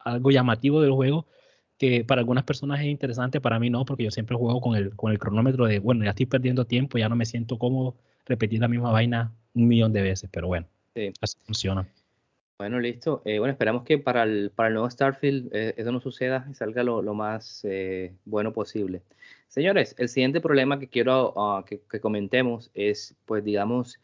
[0.00, 1.26] algo llamativo del juego
[1.78, 4.96] que para algunas personas es interesante, para mí no, porque yo siempre juego con el,
[4.96, 8.60] con el cronómetro de, bueno, ya estoy perdiendo tiempo, ya no me siento cómodo repetir
[8.60, 10.66] la misma vaina un millón de veces, pero bueno,
[11.22, 11.88] así funciona.
[12.60, 13.22] Bueno, listo.
[13.24, 16.52] Eh, bueno, esperamos que para el, para el nuevo Starfield eh, eso no suceda y
[16.52, 19.00] salga lo, más eh, bueno posible.
[19.48, 23.98] Señores, el siguiente problema que quiero ah, que, comentemos es, pues, digamos,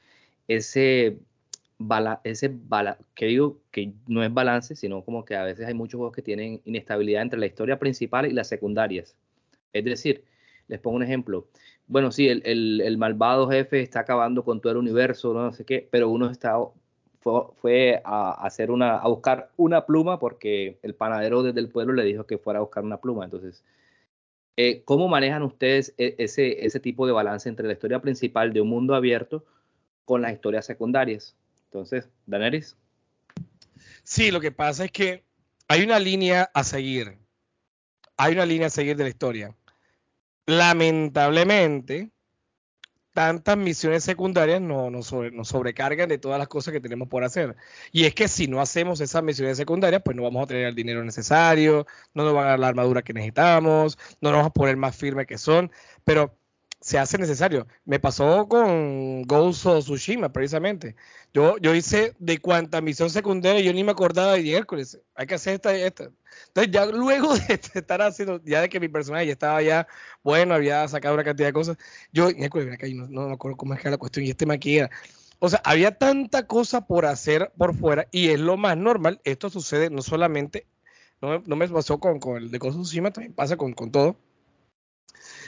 [0.48, 1.18] ese,
[1.76, 5.74] bala, ese bala, que digo que no es balance, sino como que a veces hay
[5.74, 9.14] muchos juegos que tienen inestabilidad entre la historia principal y las secundarias.
[9.74, 10.24] Es decir,
[10.68, 11.46] les pongo un ejemplo.
[11.88, 15.86] Bueno, sí, el, el malvado jefe está acabando con todo el universo, no sé qué,
[15.90, 16.56] pero uno está
[17.60, 22.04] fue, a, hacer una, a buscar una pluma porque el panadero desde el pueblo le
[22.04, 23.24] dijo que fuera a buscar una pluma.
[23.24, 23.64] Entonces,
[24.56, 28.68] eh, ¿cómo manejan ustedes e, ese, tipo de balance entre la historia principal de un
[28.68, 29.44] mundo abierto
[30.04, 31.36] con las historias secundarias?
[31.66, 32.76] Entonces, Daneris.
[34.02, 35.24] Sí, lo que pasa es que
[35.68, 37.18] hay una línea a seguir.
[38.16, 39.54] Hay una línea a seguir de la historia.
[40.46, 42.12] Lamentablemente,
[43.16, 47.56] tantas misiones secundarias nos, nos, sobrecargan de todas las cosas que tenemos por hacer.
[47.90, 50.74] Y es que si no hacemos esas misiones secundarias, pues no vamos a tener el
[50.74, 54.52] dinero necesario, no nos van a dar la armadura que necesitamos, no nos vamos a
[54.52, 55.70] poner más firmes que son.
[56.04, 56.36] Pero
[56.80, 57.66] se hace necesario.
[57.84, 60.94] Me pasó con Ghost Tsushima, precisamente.
[61.32, 65.00] Yo, yo hice de cuánta misión secundaria, yo ni me acordaba de Hércules.
[65.14, 66.10] Hay que hacer esta y esta.
[66.48, 69.86] Entonces, ya luego de estar haciendo, ya de que mi personaje ya estaba ya,
[70.22, 71.76] bueno, había sacado una cantidad de cosas,
[72.12, 74.46] yo, Hércules, acá, no, no me acuerdo cómo es que era la cuestión, y este
[74.46, 74.90] maquilla.
[75.38, 79.20] O sea, había tanta cosa por hacer por fuera, y es lo más normal.
[79.24, 80.66] Esto sucede no solamente,
[81.20, 83.90] no, no me pasó con, con el de Ghost of Tsushima, también pasa con, con
[83.90, 84.16] todo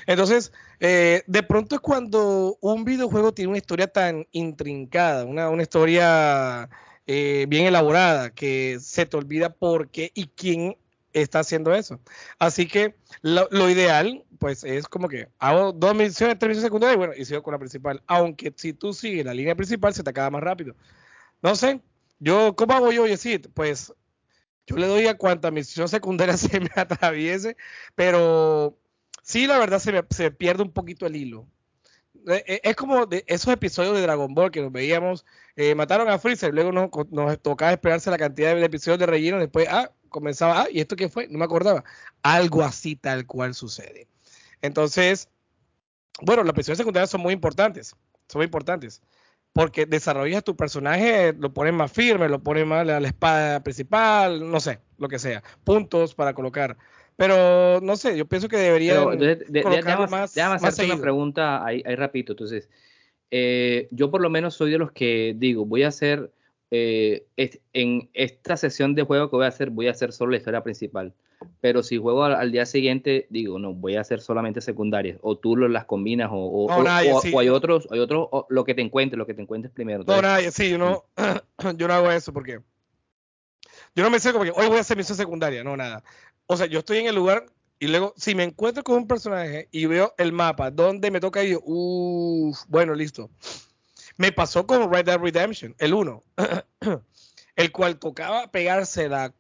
[0.09, 6.71] entonces, eh, de pronto es cuando un videojuego tiene una historia tan intrincada, una, historia
[7.07, 10.79] eh, bien elaborada, que se te olvida por qué y quién
[11.12, 12.01] está haciendo eso.
[12.38, 16.99] Así que lo, ideal, pues, es como que hago dos misiones, tres misiones secundarias y
[16.99, 18.03] bueno, y sigo con la principal.
[18.07, 20.75] Aunque si tú sigues la línea principal, se te acaba más rápido.
[21.42, 21.83] No sé,
[22.18, 23.49] yo, ¿cómo hago yo, Yesid?
[23.53, 23.92] Pues
[24.66, 27.59] yo le doy a cuanta misión secundaria se me atraviese,
[27.94, 28.79] pero
[29.29, 31.47] sí, la verdad se, se pierde un poquito el hilo.
[32.27, 36.09] Eh, eh, es como de esos episodios de Dragon Ball que nos veíamos, eh, mataron
[36.09, 39.93] a Freezer, luego nos, nos, tocaba esperarse la cantidad de episodios de relleno, después, ah,
[40.09, 41.29] comenzaba, ah, ¿y esto qué fue?
[41.29, 41.85] No me acordaba.
[42.23, 44.09] Algo así tal cual sucede.
[44.62, 45.29] Entonces,
[46.23, 47.95] bueno, las episodios secundarias son muy importantes,
[48.29, 49.03] son muy importantes,
[49.53, 54.51] porque desarrollas tu personaje, lo pones más firme, lo pones más a la espada principal,
[54.51, 56.79] no sé, lo que sea, puntos para colocar.
[57.19, 59.05] Pero no sé, yo pienso que debería
[60.07, 62.33] más, hacerte una pregunta ahí, ahí rapidito.
[62.33, 62.69] Entonces,
[63.33, 66.31] eh, yo por lo menos soy de los que digo, voy a hacer
[66.71, 67.27] eh,
[67.73, 70.63] en esta sesión de juego que voy a hacer, voy a hacer solo la historia
[70.63, 71.13] principal.
[71.61, 75.19] Pero si juego al, día siguiente, digo, no, voy a hacer solamente secundarias.
[75.21, 79.35] O tú las combinas, o, hay otros, hay otros, lo que te encuentres, lo que
[79.35, 80.05] te encuentres primero.
[80.07, 81.05] no, nadie, sí, yo no,
[81.77, 82.61] yo no hago eso porque
[83.94, 86.03] yo no me sé como que hoy voy a hacer misión secundaria, no, nada
[86.48, 87.46] o sea, yo estoy en el lugar
[87.79, 91.44] y luego, si me encuentro con un personaje y veo el mapa donde me toca
[91.44, 93.31] ir, uff, bueno, listo.
[94.16, 96.24] Me pasó con Red Dead Redemption, el 1,
[97.57, 99.33] el cual tocaba pegarse la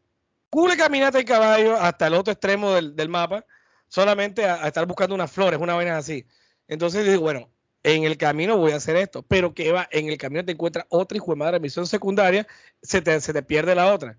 [0.50, 3.44] cubre caminata y caballo hasta el otro extremo del, mapa,
[3.88, 6.26] solamente a, estar buscando unas flores, una vaina así.
[6.68, 7.50] Entonces digo, bueno,
[7.82, 10.84] en el camino voy a hacer esto, pero que va, en el camino te encuentras
[10.90, 12.46] otra hijo de madre misión secundaria,
[12.82, 14.18] se te, se te pierde la otra.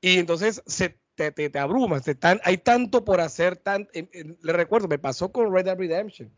[0.00, 2.02] Y entonces se te, te, abrumas,
[2.44, 6.32] hay tanto por hacer, tan, le recuerdo, me pasó con Red Dead Redemption,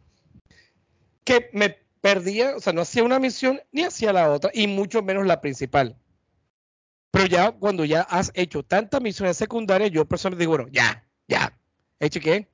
[1.24, 5.02] que me perdía, o sea, no hacía una misión ni hacía la otra, y mucho
[5.02, 5.96] menos la principal.
[7.12, 11.56] Pero ya cuando ya has hecho tantas misiones secundarias, yo personalmente digo, bueno, ya, ya,
[12.00, 12.48] ¿hecho qué?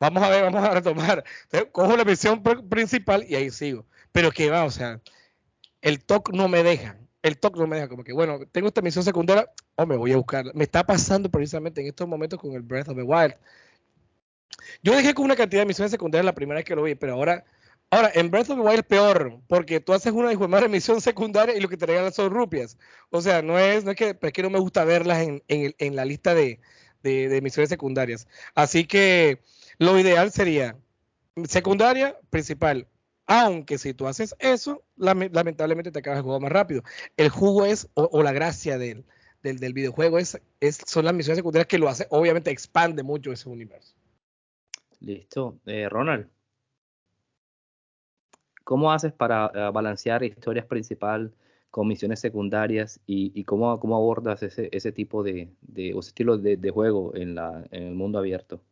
[0.00, 1.24] Vamos a ver, vamos a retomar.
[1.72, 3.84] cojo la misión principal y ahí sigo.
[4.12, 5.00] Pero que va, o sea,
[5.82, 8.82] el TOC no me deja el toque no me deja como que, bueno, tengo esta
[8.82, 10.54] misión secundaria, o me voy a buscar.
[10.54, 13.34] Me está pasando precisamente en estos momentos con el Breath of the Wild.
[14.82, 17.14] Yo dejé con una cantidad de misiones secundarias la primera vez que lo vi, pero
[17.14, 17.44] ahora,
[17.90, 21.56] ahora en Breath of the Wild es peor, porque tú haces una de misión secundaria
[21.56, 22.78] y lo que te regalan son rupias.
[23.10, 25.74] O sea, no es, no es que, es que no me gusta verlas en, en,
[25.78, 26.60] en la lista de,
[27.02, 28.28] de, de misiones secundarias.
[28.54, 29.42] Así que
[29.78, 30.76] lo ideal sería
[31.46, 32.88] secundaria, principal,
[33.28, 36.82] aunque si tú haces eso, lamentablemente te acabas el juego más rápido.
[37.16, 39.04] El jugo es, o, la gracia del,
[39.42, 43.50] del, videojuego es, es, son las misiones secundarias que lo hace, obviamente expande mucho ese
[43.50, 43.94] universo.
[45.00, 45.60] Listo.
[45.66, 46.26] Eh, Ronald,
[48.64, 51.30] ¿cómo haces para eh, balancear historias principales
[51.70, 56.56] con misiones secundarias y, cómo, cómo, abordas ese, ese tipo de, de o estilo de,
[56.56, 58.62] de juego en, la, en el mundo abierto?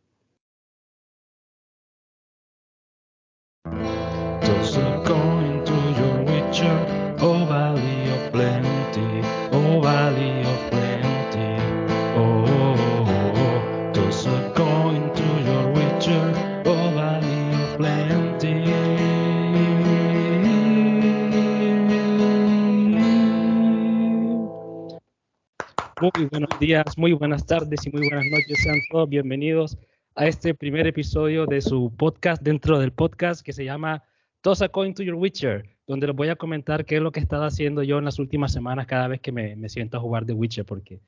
[26.60, 28.62] Días, muy buenas tardes y muy buenas noches.
[28.62, 29.76] Sean todos bienvenidos
[30.14, 34.02] a este primer episodio de su podcast dentro del podcast que se llama
[34.40, 35.68] Toss a Coin to Your Witcher.
[35.86, 38.18] donde les voy a comentar qué es lo que he estado haciendo yo en las
[38.18, 41.00] últimas semanas cada vez que me, me siento a jugar The Witcher, porque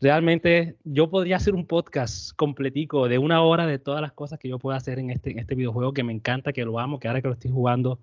[0.00, 4.48] realmente yo podría hacer un podcast completico de una hora de todas las cosas que
[4.48, 7.08] yo puedo hacer en este, en este videojuego que me encanta, que lo amo, que
[7.08, 8.00] ahora que lo estoy jugando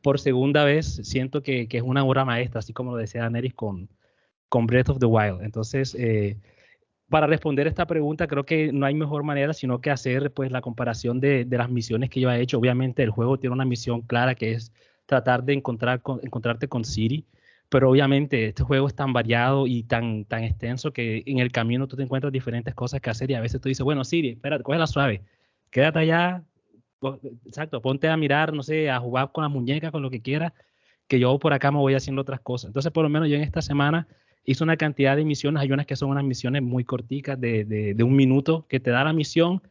[0.00, 3.52] por segunda vez, siento que, que es una obra maestra, así como lo decía Neris
[3.52, 3.90] con,
[4.50, 5.42] con Breath of the Wild.
[5.42, 6.36] Entonces, eh,
[7.08, 10.60] para responder esta pregunta, creo que no hay mejor manera sino que hacer pues la
[10.60, 12.58] comparación de, de, las misiones que yo he hecho.
[12.58, 14.72] Obviamente el juego tiene una misión clara que es
[15.06, 17.24] tratar de encontrar con, encontrarte con Siri,
[17.68, 21.86] pero obviamente este juego es tan variado y tan, tan extenso que en el camino
[21.88, 24.64] tú te encuentras diferentes cosas que hacer y a veces tú dices, bueno, Siri, espérate,
[24.76, 25.22] la suave,
[25.70, 26.44] quédate allá,
[27.46, 30.52] exacto, ponte a mirar, no sé, a jugar con las muñecas, con lo que quieras,
[31.08, 32.68] que yo por acá me voy haciendo otras cosas.
[32.68, 34.06] Entonces, por lo menos yo en esta semana
[34.44, 37.94] hice una cantidad de misiones, hay unas que son unas misiones muy corticas de, de,
[37.94, 39.62] de un minuto, que te da la misión,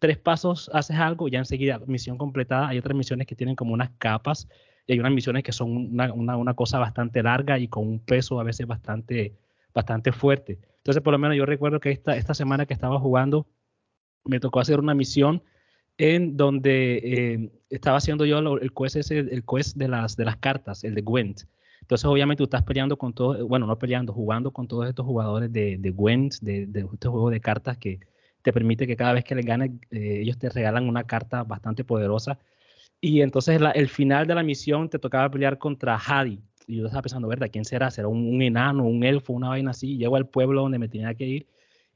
[0.00, 3.90] tres pasos haces algo, ya enseguida misión completada, hay otras misiones que tienen como unas
[3.98, 4.48] capas
[4.86, 8.00] y hay unas misiones que son una, una, una, cosa bastante larga y con un
[8.00, 9.36] peso a veces bastante,
[9.74, 10.58] bastante fuerte.
[10.78, 13.46] Entonces, por lo menos yo recuerdo que esta, esta semana que estaba jugando,
[14.24, 15.42] me tocó hacer una misión
[15.98, 20.36] en donde eh, estaba haciendo yo el quest, ese, el quest de las, de las
[20.36, 21.42] cartas, el de Gwent.
[21.80, 25.52] Entonces, obviamente, tú estás peleando con todo, bueno, no peleando, jugando con todos estos jugadores
[25.52, 25.92] de, de
[26.40, 28.00] de, de este juego de cartas que
[28.42, 31.84] te permite que cada vez que les ganes, eh, ellos te regalan una carta bastante
[31.84, 32.38] poderosa
[33.00, 36.40] y entonces la, el final de la misión te tocaba pelear contra Hadi.
[36.66, 37.48] Y yo estaba pensando, ¿verdad?
[37.50, 37.90] ¿Quién será?
[37.90, 39.96] ¿Será un, un, enano, un elfo, una vaina así?
[39.96, 41.46] Llego al pueblo donde me tenía que ir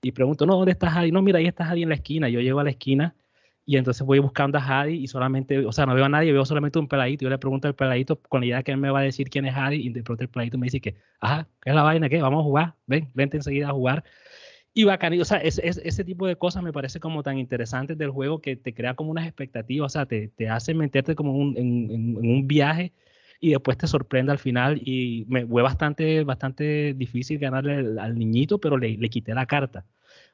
[0.03, 1.13] y pregunto, no, ¿dónde está Hadi?
[1.13, 2.29] No, mira, ahí está Hadi en la esquina.
[2.29, 3.15] Yo llego a la esquina
[3.67, 6.45] y entonces voy buscando a Hadi y solamente, o sea, no veo a nadie, veo
[6.45, 7.25] solamente un peladito.
[7.25, 9.47] Yo le pregunto al peladito con la idea que él me va a decir quién
[9.47, 12.09] es Hadi y de pronto el peladito me dice que, ajá, ¿qué es la vaina?
[12.09, 12.21] ¿Qué?
[12.21, 14.05] Vamos a jugar, ven, vente enseguida a jugar.
[14.77, 17.97] Y bacán, o sea, es, es, ese tipo de cosas me parece como tan interesantes
[17.97, 21.33] del juego que te crea como unas expectativas, o sea, te, te hace meterte como
[21.33, 22.93] un, en, en, en, un viaje
[23.41, 28.19] y después te sorprende al final y me fue bastante, bastante difícil ganarle al, al
[28.19, 29.87] niñito, pero le, le, quité la carta.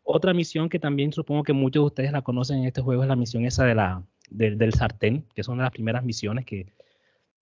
[0.03, 3.09] Otra misión que también supongo que muchos de ustedes la conocen en este juego es
[3.09, 6.73] la misión esa de la, de, del sartén, que son las primeras misiones que,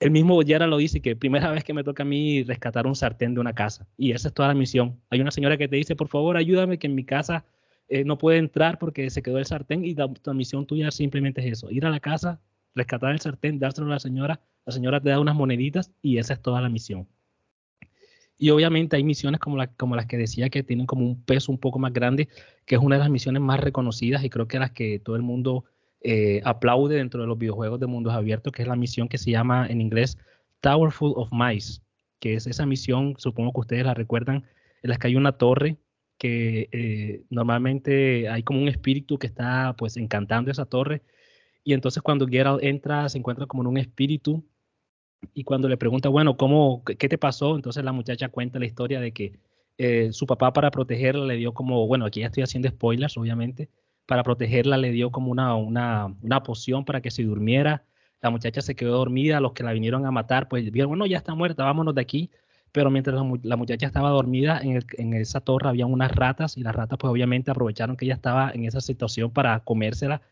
[0.00, 2.94] el mismo Yara lo dice, que primera vez que me toca a mí rescatar un
[2.94, 3.86] sartén de una casa.
[3.96, 5.00] Y esa es toda la misión.
[5.10, 7.44] Hay una señora que te dice, por favor, ayúdame, que en mi casa
[7.88, 9.84] eh, no puede entrar porque se quedó el sartén.
[9.84, 12.40] Y la, la, misión tuya simplemente es eso, ir a la casa,
[12.74, 14.40] rescatar el sartén, dárselo a la señora.
[14.66, 17.08] La señora te da unas moneditas y esa es toda la misión.
[18.38, 21.50] Y obviamente hay misiones como, la, como las que decía que tienen como un peso
[21.50, 22.28] un poco más grande,
[22.64, 25.22] que es una de las misiones más reconocidas y creo que las que todo el
[25.22, 25.64] mundo
[26.00, 29.32] eh, aplaude dentro de los videojuegos de mundos abiertos, que es la misión que se
[29.32, 30.16] llama en inglés
[30.60, 31.80] Towerful of Mice,
[32.20, 34.44] que es esa misión, supongo que ustedes la recuerdan,
[34.82, 35.78] en la que hay una torre
[36.18, 41.02] que eh, normalmente hay como un espíritu que está pues encantando esa torre.
[41.64, 44.44] Y entonces cuando Geralt entra se encuentra como en un espíritu
[45.34, 47.56] y cuando le pregunta, bueno, ¿cómo, qué te pasó?
[47.56, 49.38] Entonces la muchacha cuenta la historia de que
[49.78, 53.68] eh, su papá para protegerla le dio como, bueno, aquí ya estoy haciendo spoilers, obviamente,
[54.06, 57.84] para protegerla le dio como una, una, una, poción para que se durmiera.
[58.20, 61.18] La muchacha se quedó dormida, los que la vinieron a matar, pues vieron, bueno, ya
[61.18, 62.30] está muerta, vámonos de aquí.
[62.72, 66.74] Pero mientras la, muchacha estaba dormida, en, en, esa torre había unas ratas y las
[66.74, 70.22] ratas pues obviamente aprovecharon que ella estaba en esa situación para comérsela.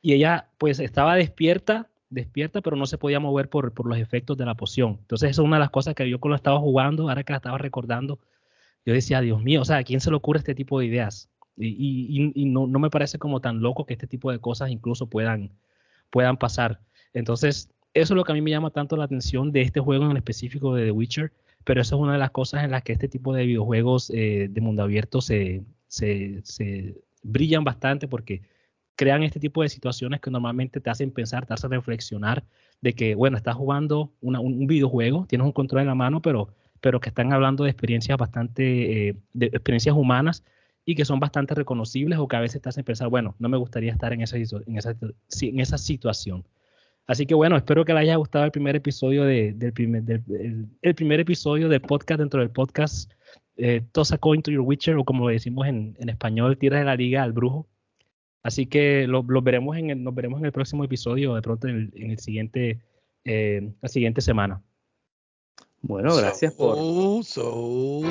[0.00, 4.36] Y ella pues estaba despierta, despierta, pero no se podía mover por, por los efectos
[4.36, 4.98] de la poción.
[5.00, 7.38] Entonces esa es una de las cosas que yo cuando estaba jugando, ahora que la
[7.38, 8.18] estaba recordando,
[8.86, 11.30] yo decía, Dios mío, o sea, ¿a quién se le ocurre este tipo de ideas?
[11.56, 14.70] Y, y, y no, no, me parece como tan loco que este tipo de cosas
[14.70, 15.50] incluso puedan,
[16.10, 16.80] puedan pasar.
[17.12, 20.10] Entonces, eso es lo que a mí me llama tanto la atención de este juego
[20.10, 21.32] en específico de The Witcher,
[21.64, 24.48] pero eso es una de las cosas en las que este tipo de videojuegos eh,
[24.50, 28.42] de mundo abierto se, se, se, brillan bastante porque
[28.96, 32.44] crean este tipo de situaciones que normalmente te hacen pensar, te hacen reflexionar
[32.80, 36.48] de que, bueno, estás jugando una, un, videojuego, tienes un control en la mano, pero,
[36.80, 40.44] pero que están hablando de experiencias bastante, eh, de experiencias humanas
[40.84, 43.56] y que son bastante reconocibles o que a veces te hacen pensar, bueno, no me
[43.56, 44.94] gustaría estar en esa, en esa,
[45.40, 46.44] en esa situación.
[47.06, 50.22] Así que bueno, espero que les haya gustado el primer episodio de, del primer,
[50.82, 53.12] el, primer episodio del podcast dentro del podcast
[53.56, 56.78] eh, Toss a Coin to Your Witcher o como lo decimos en, en español, Tira
[56.78, 57.66] de la Liga al Brujo.
[58.44, 61.66] Así que lo, lo veremos en el, nos veremos en el próximo episodio, de pronto
[61.66, 62.78] en el, en el siguiente,
[63.24, 64.62] eh, la siguiente semana.
[65.80, 67.24] Bueno, gracias so, por...
[67.24, 68.02] So,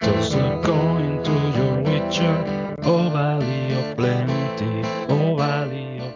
[0.00, 6.14] Toss a coin to your Witcher, oh valley of plenty, oh valley of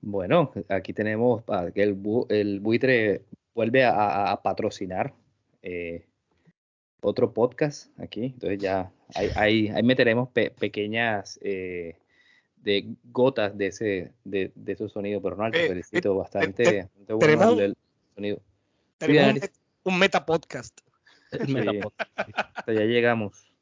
[0.00, 3.22] Bueno, aquí tenemos que el, bu el, buitre
[3.54, 5.14] vuelve a, a, a patrocinar
[5.62, 6.06] eh,
[7.00, 8.24] otro podcast aquí.
[8.24, 11.96] Entonces ya ahí, ahí, ahí meteremos pe pequeñas eh,
[12.62, 16.78] de gotas de ese de, de esos sonidos, pero no, te Eh, felicito eh, bastante,
[16.78, 17.76] eh, bastante bueno el, el
[18.14, 18.40] sonido.
[18.98, 19.42] Tenemos
[19.84, 20.78] un, un meta podcast.
[21.46, 21.80] Sí.
[22.54, 23.52] Hasta ya llegamos.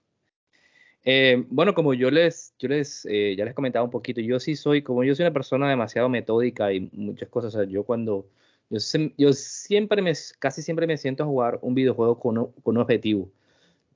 [1.06, 4.56] Eh, bueno, como yo les, yo les, eh, ya les comentaba un poquito, yo sí
[4.56, 8.26] soy, como yo soy una persona demasiado metódica y muchas cosas, o sea, yo cuando,
[8.70, 12.52] yo, sem- yo siempre me, casi siempre me siento a jugar un videojuego con, un-
[12.62, 13.30] con un objetivo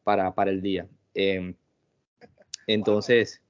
[0.05, 0.87] para, para el día.
[1.19, 1.53] Eh,
[2.69, 3.43] entonces,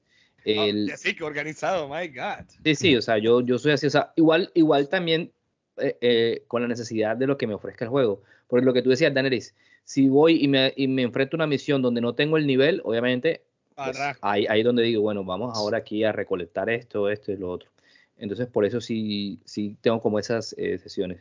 [0.45, 2.47] el, sí, que organizado, my God.
[2.65, 5.31] Sí, sí, o sea, yo, yo soy así, o sea, igual, igual también
[5.77, 8.23] eh, eh, con la necesidad de lo que me ofrezca el juego.
[8.47, 9.55] Por lo que tú decías, Daneris,
[9.85, 12.81] si voy y me, y me enfrento a una misión donde no tengo el nivel,
[12.85, 13.43] obviamente,
[13.75, 17.51] pues, ahí, ahí donde digo, bueno, vamos ahora aquí a recolectar esto, esto y lo
[17.51, 17.69] otro.
[18.17, 21.21] Entonces, por eso sí, sí tengo como esas eh, sesiones.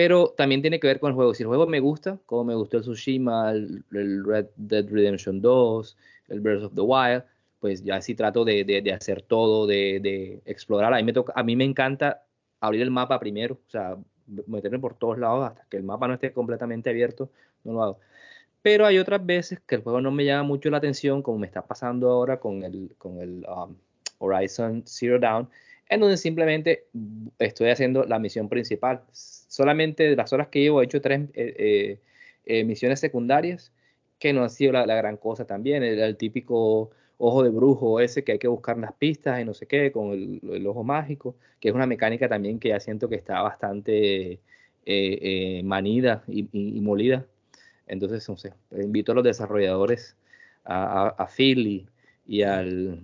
[0.00, 1.34] Pero también tiene que ver con el juego.
[1.34, 3.84] Si el juego me gusta, como me gustó el Tsushima, el,
[4.24, 5.94] Red Dead Redemption 2,
[6.28, 7.22] el Breath of the Wild,
[7.58, 10.94] pues ya sí trato de, de- de hacer todo, de, de explorar.
[10.94, 12.22] A mí, me toca, a mí me encanta
[12.60, 13.98] abrir el mapa primero, o sea,
[14.46, 17.28] meterme por todos lados hasta que el mapa no esté completamente abierto,
[17.64, 17.98] no lo hago.
[18.62, 21.46] Pero hay otras veces que el juego no me llama mucho la atención, como me
[21.46, 23.76] está pasando ahora con el, con el um,
[24.16, 25.46] Horizon Zero Dawn,
[25.90, 26.86] en donde simplemente
[27.38, 29.02] estoy haciendo la misión principal.
[29.12, 31.98] Solamente de las horas que llevo he hecho tres eh, eh,
[32.46, 33.72] eh, misiones secundarias,
[34.18, 35.82] que no ha sido la, la gran cosa también.
[35.82, 39.52] El, el típico ojo de brujo ese que hay que buscar las pistas y no
[39.52, 43.08] sé qué, con el, el ojo mágico, que es una mecánica también que ya siento
[43.08, 44.40] que está bastante eh,
[44.86, 47.26] eh, manida y, y- y molida.
[47.86, 50.16] Entonces, no sé, invito a los desarrolladores,
[50.64, 51.88] a, a, a Phil
[52.26, 53.00] y, al,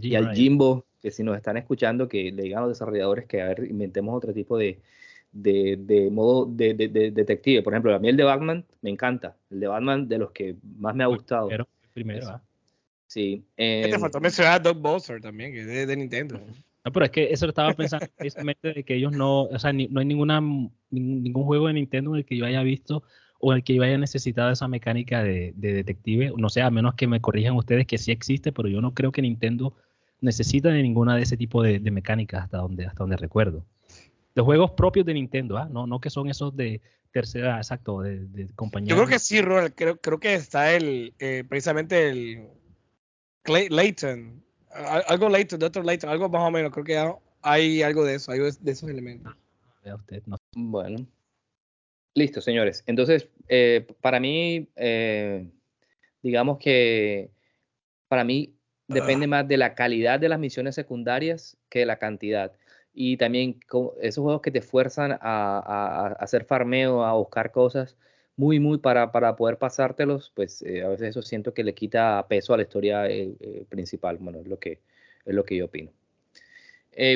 [0.00, 0.34] y al.
[0.34, 3.66] Jimbo, que si nos están escuchando, que le digan a los desarrolladores que a ver,
[3.70, 4.78] inventemos otro tipo de,
[5.32, 7.62] de, de modo de, de- de detective.
[7.62, 9.36] Por ejemplo, a mí el de Batman me encanta.
[9.50, 11.46] El de Batman de los que más me ha gustado.
[11.48, 12.42] Primero, primero, ah.
[13.06, 13.42] Sí.
[13.56, 16.40] Te em, faltó mencionar a Doug Bowser también, que es de, de Nintendo.
[16.84, 19.72] No, pero es que eso lo estaba pensando precisamente de que ellos no, o sea,
[19.72, 23.02] ni- no hay ninguna, ningún, ningún juego de Nintendo en el que yo haya visto
[23.40, 26.32] o en el que yo haya necesitado esa mecánica de, de detective.
[26.36, 29.12] No sé, a menos que me corrijan ustedes que sí existe, pero yo no creo
[29.12, 29.74] que Nintendo
[30.20, 33.64] necesita de ninguna de ese tipo de, de mecánicas hasta donde, hasta donde recuerdo.
[34.34, 35.68] De juegos propios de Nintendo, ¿ah?
[35.70, 38.90] no, no que son esos de tercera, exacto, de, de compañía.
[38.90, 39.74] Yo creo que sí, Ronald.
[39.74, 42.46] Creo, creo que está el, eh, precisamente el
[43.42, 44.42] Clay, Layton.
[44.72, 45.84] Al- Algo Layton, Dr.
[45.84, 46.70] Layton, algo más o menos.
[46.72, 49.34] Creo que ha- hay algo de eso, algo de de esos elementos.
[49.82, 50.36] Vea usted, no.
[50.54, 51.04] Bueno.
[52.14, 52.84] Listo, señores.
[52.86, 55.48] Entonces, eh, para mí, eh,
[56.22, 57.30] digamos que
[58.08, 58.54] para mí
[58.92, 62.52] depende más de la calidad de las misiones secundarias que de la cantidad.
[62.92, 63.60] Y también
[64.02, 67.96] esos juegos que te fuerzan a, a- a hacer farmeo, a buscar cosas
[68.36, 72.26] muy, muy para, para poder pasártelos, pues eh, a veces eso siento que le quita
[72.28, 74.18] peso a la historia eh, eh, principal.
[74.18, 74.80] Bueno, es lo que,
[75.24, 75.92] es lo que yo opino.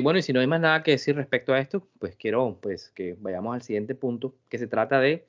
[0.03, 2.91] Bueno, y si no hay más nada que decir respecto a esto, pues quiero pues,
[2.91, 5.27] que vayamos al siguiente punto, que se trata de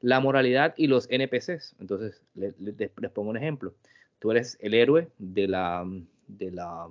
[0.00, 1.76] la moralidad y los NPCs.
[1.80, 3.74] Entonces, le- le- les, les pongo un ejemplo.
[4.18, 5.84] Tú eres el héroe de la,
[6.26, 6.88] de la,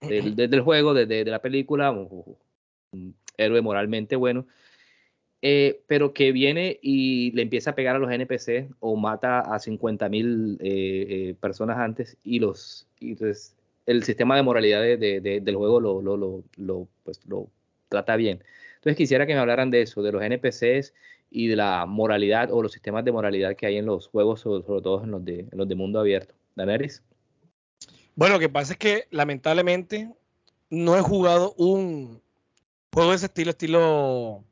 [0.00, 2.36] del, de- del juego, de, de- de la película, un,
[2.92, 4.46] un héroe moralmente bueno,
[5.42, 9.58] eh, pero que viene y le empieza a pegar a los NPC o mata a
[9.58, 14.98] 50 mil eh, eh, personas antes y los y entonces el sistema de moralidad de-
[14.98, 17.48] de- de- del juego lo, lo, lo, lo, pues, lo
[17.88, 18.42] trata bien.
[18.76, 20.92] Entonces quisiera que me hablaran de eso, de los NPCs
[21.30, 24.62] y de la moralidad o los sistemas de moralidad que hay en los juegos, sobre,
[24.64, 26.34] sobre todo en los de, en los de mundo abierto.
[26.56, 27.02] Daenerys.
[28.14, 30.10] Bueno, lo que pasa es que lamentablemente
[30.68, 32.20] no he jugado un
[32.92, 34.44] juego de ese estilo, estilo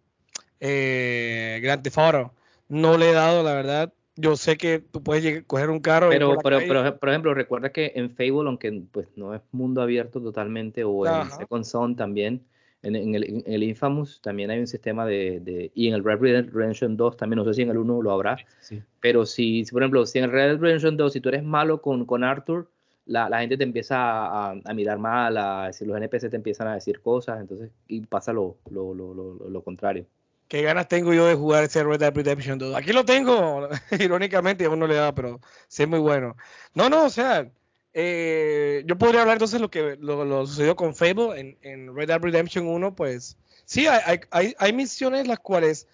[0.60, 2.32] eh, Grand Theft Auto.
[2.68, 3.92] No le he dado, la verdad.
[4.16, 6.08] Yo sé que tú puedes llegar- coger un carro.
[6.08, 10.20] Pero, pero, pero, por ejemplo, recuerda que en Fable, aunque pues no es mundo abierto
[10.20, 11.30] totalmente, o en.
[11.30, 12.44] Second Son también,
[12.88, 16.02] en, en el, en el Infamous también hay un sistema de, de- y en el
[16.04, 18.82] Red Dead Redemption 2 también, no sé si en el 1 lo habrá, Sí.
[19.00, 21.44] pero si, si, por ejemplo, si en el Red Dead Redemption 2, si tú eres
[21.44, 22.68] malo con, con Arthur,
[23.06, 26.68] la, la gente te empieza a, a mirar mal, a decir, los NPC te empiezan
[26.68, 30.04] a decir cosas, entonces, y pasa lo, lo, lo, lo, lo contrario.
[30.46, 32.74] ¿Qué ganas tengo yo de jugar ese Red Dead Redemption 2?
[32.74, 33.68] Aquí lo tengo,
[33.98, 36.36] irónicamente, aún no le da, pero sí es muy bueno.
[36.74, 37.50] No, no, o sea,
[37.94, 42.08] eh, yo podría hablar entonces lo que lo, lo sucedió con Fable en, en Red
[42.08, 45.86] Dead Redemption 1, pues sí, hay, hay, hay, misiones las cuales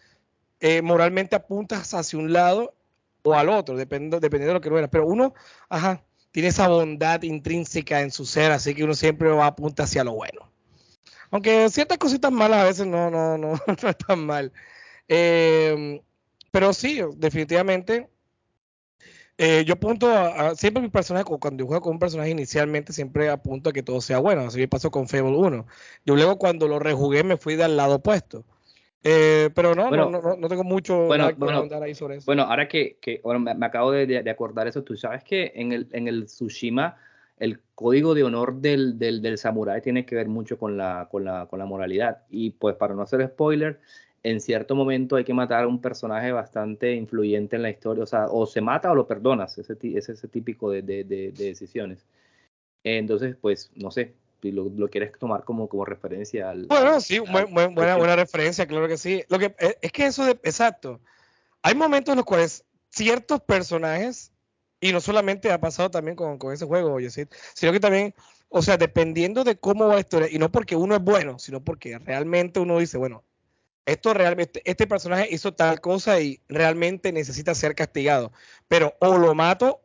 [0.61, 2.75] eh, moralmente apuntas hacia un lado
[3.23, 5.35] o al otro, dependiendo, dependiendo de lo que no eras, pero uno,
[5.69, 9.85] ajá, tiene esa bondad intrínseca en su ser, así que uno siempre va a apuntar
[9.85, 10.51] hacia lo bueno.
[11.31, 14.53] Aunque ciertas cositas malas a veces no, no, no, no están mal.
[15.09, 16.01] Eh,
[16.51, 18.09] pero sí, definitivamente
[19.37, 23.29] eh, yo apunto a, siempre mi personaje, cuando yo juego con un personaje inicialmente, siempre
[23.31, 24.43] apunto a que todo sea bueno.
[24.43, 25.67] Así me pasó con Fable 1.
[26.05, 28.45] Yo luego cuando lo rejugué me fui del lado opuesto.
[29.07, 32.25] Eh, pero no, no, no, no, tengo mucho bueno, bueno, ahí sobre eso.
[32.25, 35.73] Bueno, ahora que, que bueno, me, acabo de, de, acordar eso, tú sabes que en
[35.73, 36.97] el, en el Tsushima
[37.39, 41.25] el código de honor del, del, del samurái tiene que ver mucho con la, con,
[41.25, 42.23] la, con la moralidad.
[42.31, 43.81] Y pues para no hacer spoiler,
[44.25, 48.07] en cierto momento hay que matar a un personaje bastante influyente en la historia, o
[48.07, 52.07] sea, o se mata o lo perdonas, ese, es ese típico de, de, de, decisiones.
[52.83, 56.67] Entonces, pues, no sé, lo, lo, quieres tomar como, como referencia al...
[56.67, 59.23] Bueno, sí, buena, buena referencia, claro que sí.
[59.29, 61.01] Lo que, eh, es que eso, de, exacto,
[61.63, 64.33] hay momentos en los cuales ciertos personajes,
[64.81, 68.15] y no solamente ha pasado también con, con ese juego, Yesid, sino que también,
[68.49, 71.63] o sea, dependiendo de cómo va la historia, y no porque uno es bueno, sino
[71.63, 73.23] porque realmente uno dice, bueno,
[73.87, 78.33] esto realmente, este personaje hizo tal cosa y realmente necesita ser castigado.
[78.69, 79.81] Pero o lo mato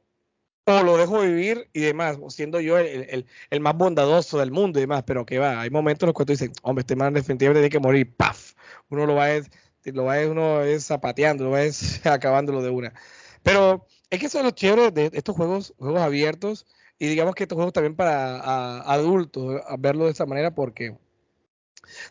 [0.65, 3.25] o lo dejo vivir y demás, siendo yo el,
[3.59, 6.53] más bondadoso del mundo y demás, pero que va, hay momentos en los cuales dicen,
[6.61, 8.53] hombre, este man definitivamente tiene que morir, ¡paf!
[8.89, 9.41] Uno lo va a,
[9.85, 12.93] lo va a, uno es zapateando, lo va a acabándolo de una.
[13.43, 16.67] Pero es que eso es lo chévere de estos juegos, juegos abiertos,
[16.99, 20.97] y digamos que estos juegos también para adultos, a verlo de esta manera, porque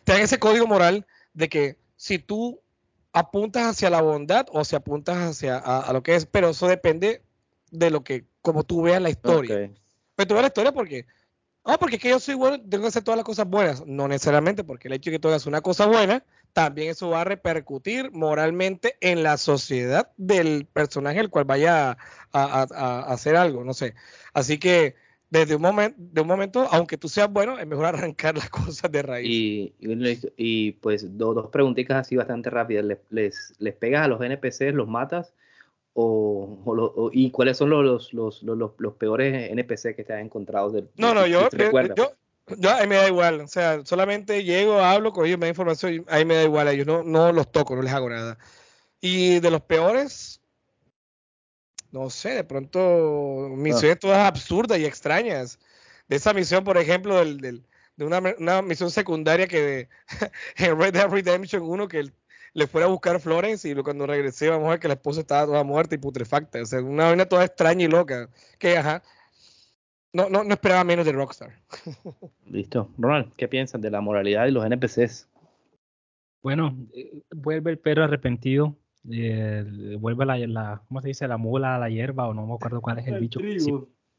[0.03, 2.61] te dan ese código moral de que si tú
[3.13, 7.21] apuntas hacia la bondad o si apuntas hacia a, lo que es, pero eso depende
[7.71, 9.71] de lo que, como tú veas la historia.
[10.15, 11.05] Pero tú veas la historia porque,
[11.63, 13.85] ah, porque es que yo soy bueno, tengo que hacer todas las cosas buenas.
[13.85, 16.23] No necesariamente, porque el hecho de que tú hagas una cosa buena,
[16.53, 21.97] también eso va a repercutir moralmente en la sociedad del personaje el cual vaya
[22.31, 23.93] a, a hacer algo, no sé.
[24.33, 24.95] Así que
[25.29, 28.91] desde un momento, de un momento, aunque tú seas bueno, es mejor arrancar las cosas
[28.91, 29.29] de raíz.
[29.29, 29.73] Y,
[30.37, 32.85] y, pues dos preguntitas así bastante rápidas.
[32.85, 35.33] ¿Les, les, pegas a los NPCs, los matas?
[35.93, 40.71] O, ¿Y cuáles son los, los, los, los, peores NPC que te has encontrado?
[40.95, 42.15] no, no, yo, yo,
[42.57, 43.41] yo, ahí me da igual.
[43.41, 46.71] O sea, solamente llego, hablo con ellos, me da información ahí me da igual a
[46.71, 46.87] ellos.
[46.87, 48.37] No, no los toco, no les hago nada.
[49.01, 50.41] Y de los peores,
[51.91, 53.99] no sé, de pronto misiones ah.
[53.99, 55.59] todas absurdas y extrañas.
[56.07, 57.63] De esa misión, por ejemplo, del, del,
[57.95, 59.89] de una, una, misión secundaria que
[60.57, 62.11] en Red Dead Redemption 1 que
[62.53, 65.45] le fuera a buscar flores y cuando regresé vamos a ver que la esposa estaba
[65.45, 66.61] toda muerta y putrefacta.
[66.61, 68.29] O sea, una vaina toda extraña y loca.
[68.57, 69.03] Que, ajá,
[70.13, 71.51] no, no, no esperaba menos de Rockstar.
[72.45, 72.89] Listo.
[72.97, 75.27] Ronald, ¿qué piensas de la moralidad y los NPCs?
[76.41, 78.75] Bueno, eh, vuelve el perro arrepentido
[79.11, 81.27] eh, vuelve la, la, ¿cómo se dice?
[81.27, 83.39] La mula a la hierba, o no me acuerdo cuál es el bicho.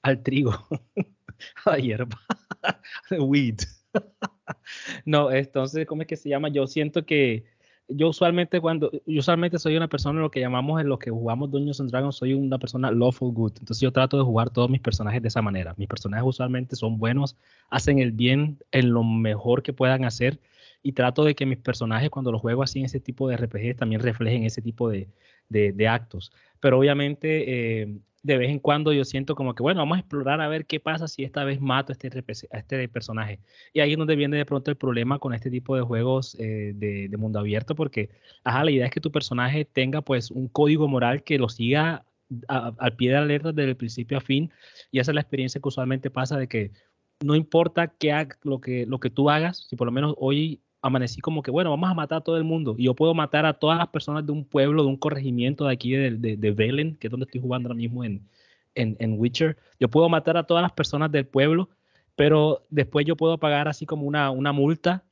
[0.02, 0.52] al trigo.
[1.64, 2.18] a la hierba.
[3.10, 3.60] Weed.
[5.04, 6.48] no, entonces, ¿cómo es que se llama?
[6.48, 7.44] Yo siento que
[7.92, 11.50] yo usualmente cuando, yo usualmente soy una persona, lo que llamamos en lo que jugamos
[11.50, 13.52] Dungeons and Dragons, soy una persona lawful good.
[13.58, 15.74] Entonces yo trato de jugar todos mis personajes de esa manera.
[15.76, 17.36] Mis personajes usualmente son buenos,
[17.68, 20.38] hacen el bien en lo mejor que puedan hacer
[20.82, 23.76] y trato de que mis personajes cuando los juego así en ese tipo de RPG
[23.76, 25.08] también reflejen ese tipo de,
[25.48, 26.32] de, actos.
[26.60, 30.40] Pero obviamente eh, de vez en cuando yo siento como que, bueno, vamos a explorar
[30.40, 32.08] a ver qué pasa si esta vez mato a este,
[32.50, 33.40] a este personaje.
[33.72, 36.72] Y ahí es donde viene de pronto el problema con este tipo de juegos eh,
[36.74, 38.10] de, de, mundo abierto, porque,
[38.44, 42.04] ajá, la idea es que tu personaje tenga pues un código moral que lo siga
[42.46, 44.52] al pie de la alerta desde el principio a fin.
[44.90, 46.72] Y esa es la experiencia que usualmente pasa de que
[47.24, 51.20] no importa qué lo, que, lo que tú hagas, si por lo menos hoy amanecí
[51.20, 52.74] como que, bueno, vamos a matar a todo el mundo.
[52.78, 55.72] Y yo puedo matar a todas las personas de un pueblo, de un corregimiento de
[55.72, 58.28] aquí de, de, de Velen, que es donde estoy jugando ahora mismo en,
[58.74, 59.56] en, en, Witcher.
[59.78, 61.70] Yo puedo matar a todas las personas del pueblo,
[62.16, 65.04] pero después yo puedo pagar así como una, una multa.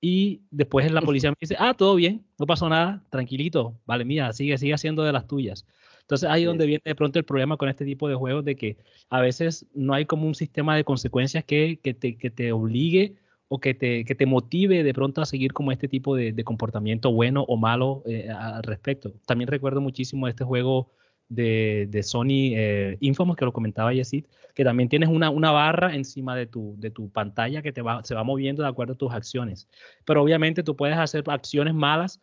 [0.00, 4.32] Y después la policía me dice, ah, todo bien, no pasó nada, tranquilito, vale, mía,
[4.32, 5.64] sigue, sigue haciendo de las tuyas.
[6.00, 8.56] Entonces ahí es donde viene de pronto el problema con este tipo de juegos, de
[8.56, 8.78] que
[9.10, 13.14] a veces no hay como un sistema de consecuencias que, que, te, que te obligue
[13.54, 16.42] o que te, que te motive de pronto a seguir como este tipo de, de
[16.42, 19.12] comportamiento bueno o malo eh, al respecto.
[19.26, 20.90] También recuerdo muchísimo este juego
[21.28, 24.24] de, de Sony eh, Infamous, que lo comentaba Yesid,
[24.54, 28.02] que también tienes una, una barra encima de tu, de tu pantalla que te va,
[28.04, 29.68] se va moviendo de acuerdo a tus acciones.
[30.06, 32.22] Pero obviamente tú puedes hacer acciones malas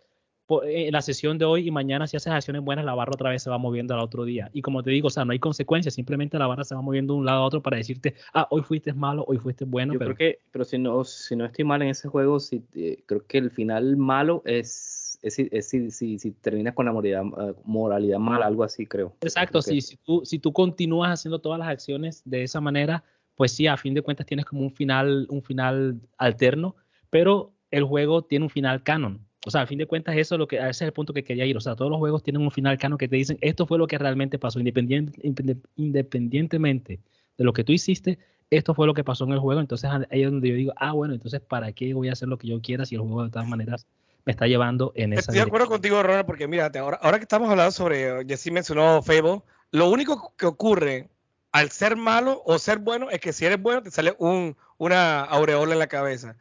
[0.64, 3.44] en la sesión de hoy y mañana si haces acciones buenas, la barra otra vez
[3.44, 4.50] se va moviendo al otro día.
[4.54, 7.14] Y como te digo, o sea, no hay consecuencias, simplemente la barra se va moviendo
[7.14, 9.94] de un lado a otro para decirte, ah, hoy fuiste malo, hoy fuiste bueno.
[9.94, 10.16] Yo pero...
[10.16, 13.26] creo que, pero si no, si no estoy mal en ese juego, si, eh, creo
[13.28, 18.20] que el final malo es, es, si, si, si, terminas con la moralidad, uh, moralidad
[18.20, 19.14] mala, algo así, creo.
[19.22, 23.04] Exacto, si, si, tú, si tú continúas haciendo todas las acciones de esa manera,
[23.36, 26.76] pues sí, a fin de cuentas tienes como un final, un final alterno,
[27.10, 29.29] pero el juego tiene un final canon.
[29.46, 31.24] O sea, al fin de cuentas, eso es lo que, ese es el punto que
[31.24, 31.56] quería ir.
[31.56, 33.88] O sea, todos los juegos tienen un final cano que te dicen, esto fue lo
[33.88, 37.00] que realmente pasó, independientemente
[37.38, 38.20] de lo que tú hiciste,
[38.50, 39.62] esto fue lo que pasó en el juego.
[39.62, 42.38] Entonces ahí es donde yo digo, ah, bueno, entonces, ¿para qué voy a hacer lo
[42.38, 43.88] que yo quiera si el juego de todas maneras
[44.26, 47.24] me está llevando en esa Estoy de acuerdo contigo, Ronald, porque mira, ahora, ahora que
[47.24, 51.10] estamos hablando sobre, Jesse mencionó Fable, lo único que ocurre
[51.52, 55.22] al ser malo o ser bueno es que si eres bueno te sale un, una
[55.22, 56.36] aureola en la cabeza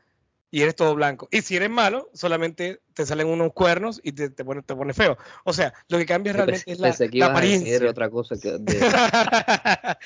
[0.51, 1.29] y eres todo blanco.
[1.31, 4.95] Y si eres malo, solamente te salen unos cuernos y te, te, pone, te pone
[4.95, 5.19] feo.
[5.45, 7.91] O sea, lo que cambia realmente es la, la apariencia.
[7.91, 8.59] otra cosa que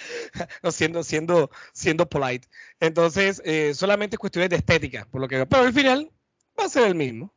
[0.62, 2.48] no, siendo, siendo, siendo polite.
[2.80, 6.10] Entonces, eh, solamente es cuestiones de estética, por lo que pero al final
[6.58, 7.32] va a ser el mismo.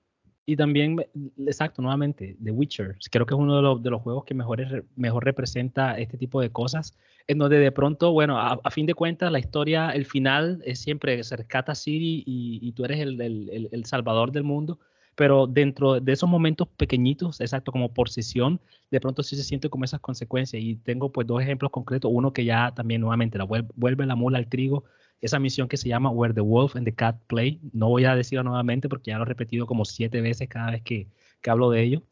[0.48, 1.04] Y también,
[1.40, 2.98] exacto, nuevamente, The Witcher.
[3.12, 6.96] Creo que es uno de los, juegos que mejor, mejor representa este tipo de cosas,
[7.28, 11.24] en donde de pronto, bueno, a, fin de cuentas, la historia, el final es siempre
[11.24, 14.80] se rescata a Siri y, tú eres el, el, el, salvador del mundo,
[15.16, 18.60] pero dentro de esos momentos pequeñitos, exacto, como por sesión,
[18.92, 20.62] de pronto sí se siente como esas consecuencias.
[20.62, 24.38] Y tengo pues dos ejemplos concretos, uno que ya también nuevamente la vuelve la mula
[24.38, 24.84] al trigo,
[25.22, 27.60] esa misión que se llama Where the Wolf and the Cat Play.
[27.74, 30.82] No voy a decirlo nuevamente porque ya lo he repetido como siete veces cada vez
[30.84, 31.08] que,
[31.42, 32.04] que hablo de ello.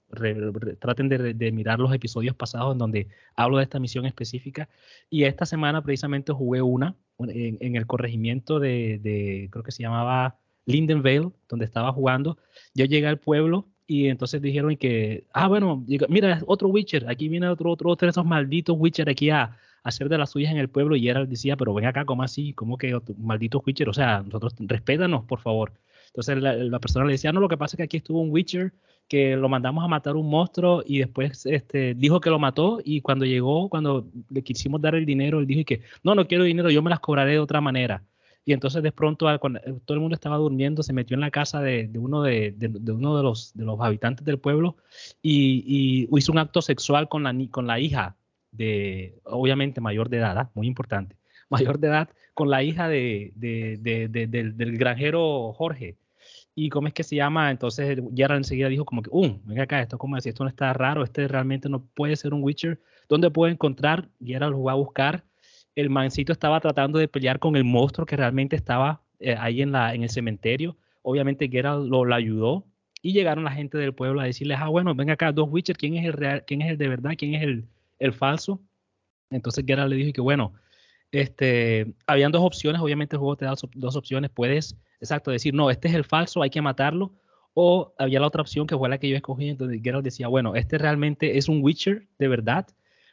[0.80, 4.70] traten de, mirar los episodios pasados en donde hablo de esta misión específica.
[5.10, 9.84] Y esta semana precisamente jugué una en, en el corregimiento de, de, creo que se
[9.84, 12.38] llamaba Lindenvale, donde estaba jugando.
[12.74, 17.48] Yo llegué al pueblo y entonces dijeron que, ah, bueno, mira, otro Witcher, aquí viene
[17.50, 20.70] otro, otro, otro de esos malditos Witcher aquí a, hacer de las suyas en el
[20.70, 22.54] pueblo y él decía, pero ven acá, ¿cómo así?
[22.54, 23.90] ¿Cómo que maldito Witcher?
[23.90, 25.74] O sea, nosotros, respétanos, por favor.
[26.08, 28.74] Entonces la, persona le decía, no, lo que pasa es que aquí estuvo un Witcher
[29.08, 33.02] que lo mandamos a matar un monstruo y después este, dijo que lo mató y
[33.02, 36.70] cuando llegó, cuando le quisimos dar el dinero, él dijo que no, no quiero dinero,
[36.70, 38.04] yo me las cobraré de otra manera.
[38.46, 41.32] Y entonces de pronto, cuando eh, todo el mundo estaba durmiendo, se metió en la
[41.32, 42.56] casa de, uno, de,
[42.88, 44.78] uno de los, de los habitantes del pueblo
[45.22, 45.64] y,
[46.12, 48.18] y, hizo un acto sexual con la, con la hija
[48.54, 50.52] de, obviamente mayor de edad, ¿ah?
[50.54, 51.18] muy importante,
[51.50, 55.98] mayor de edad, con la hija de, del, granjero Jorge.
[56.56, 57.50] ¿Y cómo es que se llama?
[57.50, 60.72] Entonces Gerald enseguida dijo como que, um, venga acá, esto como decir, esto no está
[60.74, 62.80] raro, este realmente no puede ser un Witcher.
[63.10, 64.10] ¿Dónde puede encontrar?
[64.24, 65.24] Gerald lo va a buscar.
[65.76, 69.72] El mancito estaba tratando de pelear con el monstruo que realmente estaba eh, ahí en,
[69.72, 70.78] la, en el cementerio.
[71.02, 72.66] Obviamente Gerald lo, lo, ayudó
[73.02, 75.96] y llegaron la gente del pueblo a decirles, ah, bueno, venga acá, dos Witcher, ¿quién
[75.96, 77.68] es el real, quién es el de verdad, quién es el,
[78.00, 78.62] el falso.
[79.30, 80.54] Entonces Geralt le dijo que bueno,
[81.12, 85.70] este, habían dos opciones, obviamente el juego te da dos opciones, puedes, exacto, decir, no,
[85.70, 87.14] este es el falso, hay que matarlo,
[87.54, 90.56] o había la otra opción que fue la que yo escogí, entonces Geralt decía, bueno,
[90.56, 92.68] este realmente es un Witcher de verdad,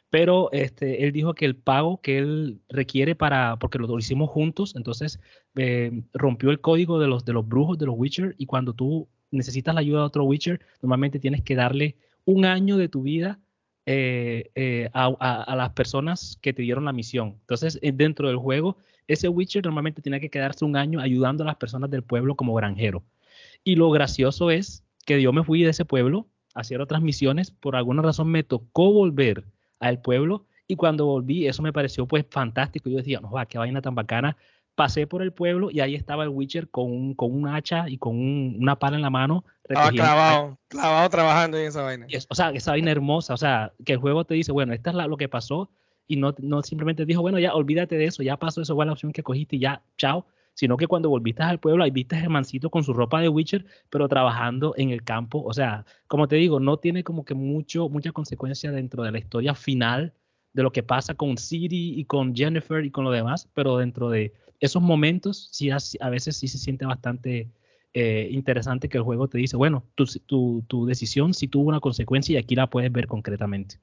[0.09, 4.75] pero este, él dijo que el pago que él requiere para, porque lo, hicimos juntos,
[4.75, 5.19] entonces
[5.55, 9.07] eh, rompió el código de los, de los brujos, de los Witcher, y cuando tú
[9.29, 13.39] necesitas la ayuda de otro Witcher, normalmente tienes que darle un año de tu vida
[13.85, 17.37] eh, eh, a, las personas que te dieron la misión.
[17.41, 18.77] Entonces, eh, dentro del juego,
[19.07, 22.53] ese Witcher normalmente tiene que quedarse un año ayudando a las personas del pueblo como
[22.53, 23.03] granjero.
[23.63, 27.51] Y lo gracioso es que yo me fui de ese pueblo a hacer otras misiones.
[27.51, 29.45] Por alguna razón me tocó volver
[29.79, 32.89] al pueblo y cuando volví, eso me pareció pues fantástico.
[32.89, 34.37] Yo decía, no, va, qué vaina tan bacana
[34.75, 37.97] pasé por el pueblo y ahí estaba el Witcher con un, con un hacha y
[37.97, 39.45] con una pala en la mano.
[39.63, 42.07] Estaba clavado, clavado trabajando en esa vaina.
[42.29, 44.95] o sea, esa vaina hermosa, o sea, que el juego te dice, bueno, esta es
[44.95, 45.69] lo que pasó
[46.07, 48.91] y no, no simplemente dijo, bueno, ya olvídate de eso, ya pasó, eso fue la
[48.91, 50.25] opción que cogiste y ya, chao.
[50.53, 53.65] Sino que cuando volviste al pueblo, ahí viste a mancito con su ropa de Witcher,
[53.89, 55.41] pero trabajando en el campo.
[55.41, 59.19] O sea, como te digo, no tiene como que mucho, mucha consecuencia dentro de la
[59.19, 60.13] historia final
[60.51, 64.09] de lo que pasa con Siri y con Jennifer y con lo demás, pero dentro
[64.09, 67.49] de esos momentos sí a, veces sí se siente bastante
[67.93, 71.81] eh, interesante que el juego te dice, bueno, tu, tu, tu, decisión sí tuvo una
[71.81, 73.79] consecuencia y aquí la puedes ver concretamente.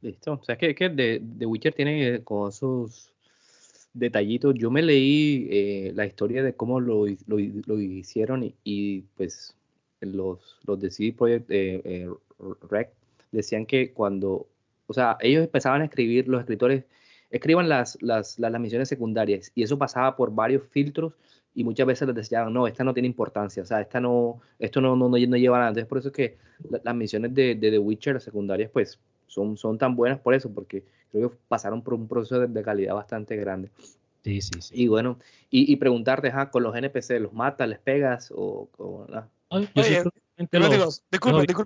[0.00, 0.32] Listo.
[0.32, 3.12] O sea, que, que The, Witcher tiene como sus
[3.92, 4.54] detallitos.
[4.56, 9.54] Yo me leí eh, la historia de cómo lo, lo, lo hicieron y, y, pues
[10.00, 12.08] los, los de CD Projekt eh,
[12.68, 12.90] Rec
[13.30, 14.48] decían que cuando,
[14.86, 16.84] o sea, ellos empezaban a escribir, los escritores
[17.32, 21.14] escriban las, las, las, misiones secundarias y eso pasaba por varios filtros
[21.54, 24.80] y muchas veces les decían, no, esta no tiene importancia, o sea, esta no, esto
[24.80, 25.68] no, no, no, lleva nada.
[25.70, 26.36] Entonces, por eso es que
[26.84, 30.52] las misiones de, de, The Witcher, las secundarias, pues son, son tan buenas por eso,
[30.52, 33.70] porque creo que pasaron por un proceso de, calidad bastante grande.
[34.24, 34.82] Sí, sí, sí.
[34.82, 35.18] Y bueno,
[35.50, 39.06] y, y preguntarte, con los NPC, ¿los matas, les pegas o, o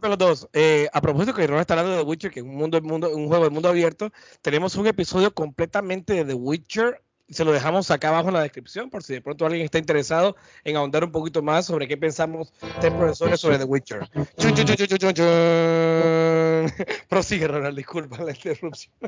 [0.08, 0.48] los dos.
[0.52, 3.14] Eh, a propósito que Ron está hablando de The Witcher, que es un, mundo, mundo,
[3.14, 4.12] un juego de mundo abierto,
[4.42, 8.88] tenemos un episodio completamente de The Witcher se lo dejamos acá abajo en la descripción
[8.88, 12.52] por si de pronto alguien está interesado en ahondar un poquito más sobre qué pensamos
[12.80, 14.06] tres profesores sobre The Witcher.
[17.08, 18.92] Prosigue, Ronald, disculpa la interrupción.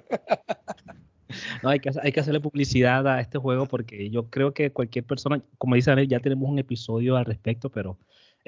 [1.63, 5.05] No, hay que, hay que hacerle publicidad a este juego porque yo creo que cualquier
[5.05, 7.99] persona, como dice Daniel, ya tenemos un episodio al respecto, pero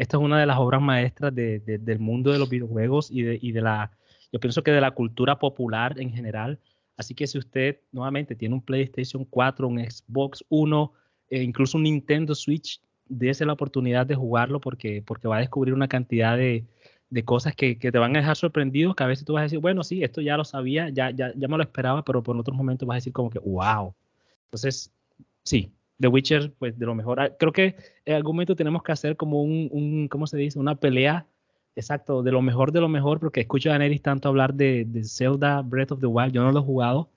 [0.00, 3.60] esta es una de las obras maestras de, del mundo de los videojuegos y de,
[3.60, 3.90] la,
[4.32, 6.58] yo pienso que de la cultura popular en general.
[6.96, 10.92] Así que si usted nuevamente tiene un PlayStation 4, un Xbox 1,
[11.28, 15.74] e incluso un Nintendo Switch, dése la oportunidad de jugarlo porque, porque va a descubrir
[15.74, 16.64] una cantidad de,
[17.26, 19.58] cosas que, que, te van a dejar sorprendidos, que a veces tú vas a decir,
[19.58, 22.56] bueno, sí, esto ya lo sabía, ya, ya, ya me lo esperaba, pero por otros
[22.56, 23.94] momentos vas a decir como que, wow.
[24.46, 24.94] Entonces,
[25.44, 27.20] sí, The Witcher, pues de lo mejor.
[27.20, 30.58] Ah, creo que en algún momento tenemos que hacer como un, un ¿cómo se dice?
[30.58, 31.26] Una pelea,
[31.76, 35.04] exacto, de lo mejor de lo mejor, porque escucho a Daenerys tanto hablar de, de
[35.04, 37.10] Zelda Breath of the Wild, yo no lo he jugado.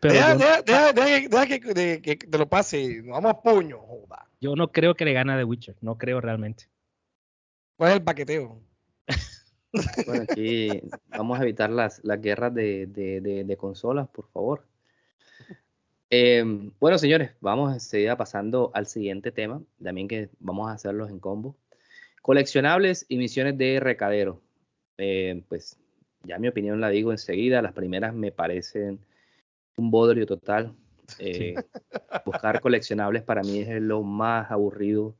[0.00, 4.28] Pero deja, deja, deja, deja que, de, que, te lo pase, vamos a puño, joda.
[4.40, 6.68] Yo no creo que le gane a The Witcher, no creo realmente.
[7.76, 8.60] ¿Cuál es el paqueteo?
[10.06, 10.68] Bueno, aquí
[11.08, 14.66] vamos a evitar las, las guerras de, de, de, de consolas, por favor.
[16.12, 16.42] Eh,
[16.80, 21.20] bueno, señores, vamos a seguir pasando al siguiente tema, también que vamos a hacerlos en
[21.20, 21.56] combo.
[22.20, 24.42] Coleccionables y misiones de recadero.
[24.98, 25.78] Eh, pues
[26.24, 28.98] ya mi opinión la digo enseguida, las primeras me parecen
[29.76, 30.74] un bodrio total.
[31.18, 31.56] Eh,
[32.24, 35.16] buscar coleccionables para mí es lo más aburrido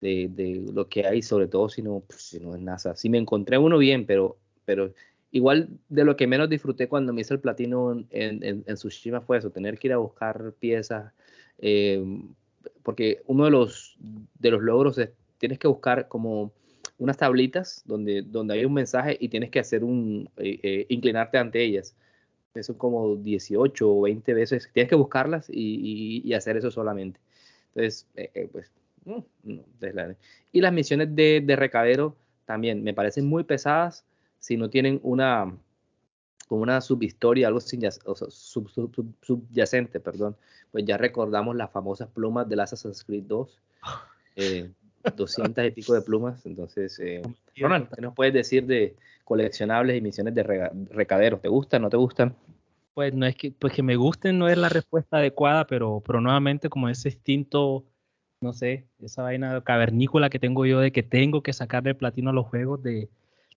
[0.00, 2.94] de, de lo que hay, sobre todo si no, pues, si no es NASA.
[2.94, 4.94] Si me encontré uno bien, pero, pero
[5.34, 9.20] igual de lo que menos disfruté cuando me hice el platino en, en, en Tsushima
[9.20, 11.12] fue eso, tener que ir a buscar piezas,
[11.58, 12.00] eh,
[12.84, 13.96] porque uno de los,
[14.38, 16.52] de los logros es, tienes que buscar como
[16.98, 21.36] unas tablitas donde, donde hay un mensaje y tienes que hacer un, eh, eh, inclinarte
[21.36, 21.96] ante ellas.
[22.62, 27.18] Son como 18 o 20 veces, tienes que buscarlas y, y, y hacer eso solamente.
[27.74, 28.70] Entonces, eh, pues,
[29.04, 29.64] no, no,
[30.52, 32.14] y las misiones de, de recadero
[32.44, 34.04] también me parecen muy pesadas
[34.44, 35.56] si no tienen una,
[36.50, 40.36] una subhistoria, algo sin, o sea, sub, sub, sub, subyacente, perdón,
[40.70, 43.62] pues ya recordamos las famosas plumas del Assassin's Creed 2,
[44.36, 44.70] eh,
[45.16, 47.22] 200 y pico de plumas, entonces, eh,
[47.56, 50.42] Ronald, ¿qué nos puedes decir de coleccionables y misiones de
[50.90, 51.40] recaderos?
[51.40, 52.36] ¿Te gustan, no te gustan?
[52.92, 56.20] Pues no es que, pues que me gusten no es la respuesta adecuada, pero, pero
[56.20, 57.86] nuevamente como ese instinto,
[58.42, 62.34] no sé, esa vaina cavernícola que tengo yo de que tengo que sacarle platino a
[62.34, 63.08] los juegos de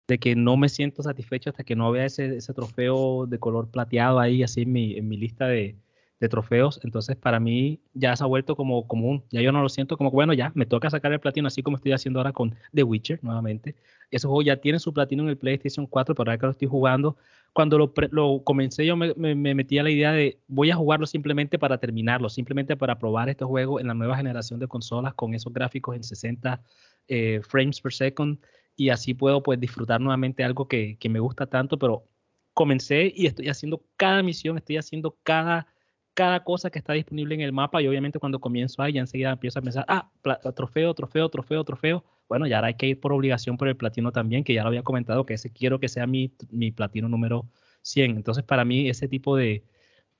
[0.08, 3.70] de que no me siento satisfecho hasta que no vea ese, ese trofeo de color
[3.70, 5.76] plateado ahí, así en mi, en mi lista de,
[6.20, 6.80] de, trofeos.
[6.84, 9.24] Entonces, para mí ya se ha vuelto como común.
[9.32, 11.78] Ya yo no lo siento como, bueno, ya me toca sacar el platino, así como
[11.78, 13.76] estoy haciendo ahora con The Witcher nuevamente.
[14.10, 16.70] Ese juego ya tiene su platino en el PlayStation 4, pero ahora que lo estoy
[16.70, 17.18] jugando,
[17.52, 20.76] cuando lo, lo comencé, yo me, me, me, metí a la idea de voy a
[20.76, 25.14] jugarlo simplemente para terminarlo, simplemente para probar este juego en la nueva generación de consolas
[25.16, 26.62] con esos gráficos en 60
[27.10, 28.38] eh, frames per second
[28.78, 32.06] y así puedo pues disfrutar nuevamente algo que, que, me gusta tanto, pero
[32.54, 35.68] comencé y estoy haciendo cada misión, estoy haciendo cada,
[36.14, 39.32] cada cosa que está disponible en el mapa y obviamente cuando comienzo ahí ya enseguida
[39.32, 40.12] empiezo a pensar, ah,
[40.56, 42.06] trofeo, trofeo, trofeo, trofeo.
[42.30, 44.70] Bueno, ya ahora hay que ir por obligación por el platino también, que ya lo
[44.70, 47.50] había comentado, que ese quiero que sea mi, mi platino número
[47.82, 48.16] 100.
[48.16, 49.64] Entonces para mí ese tipo de,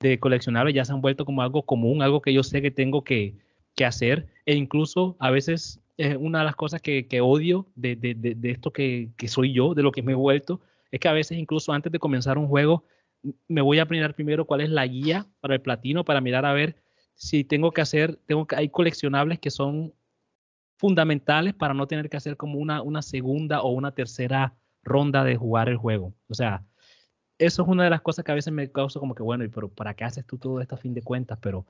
[0.00, 3.04] de coleccionables ya se han vuelto como algo común, algo que yo sé que tengo
[3.04, 3.36] que,
[3.76, 7.96] que hacer e incluso a veces es una de las cosas que, que odio de,
[7.96, 10.60] de, de, esto que, que, soy yo, de lo que me he vuelto,
[10.92, 12.84] es que a veces incluso antes de comenzar un juego,
[13.48, 16.52] me voy a mirar primero cuál es la guía para el platino, para mirar a
[16.52, 16.76] ver
[17.14, 19.92] si tengo que hacer, tengo que, hay coleccionables que son
[20.76, 25.36] fundamentales para no tener que hacer como una, una segunda o una tercera ronda de
[25.36, 26.14] jugar el juego.
[26.28, 26.64] O sea,
[27.38, 29.68] eso es una de las cosas que a veces me causa como que, bueno, pero
[29.68, 31.38] ¿para qué haces tú todo esto a fin de cuentas?
[31.42, 31.66] Pero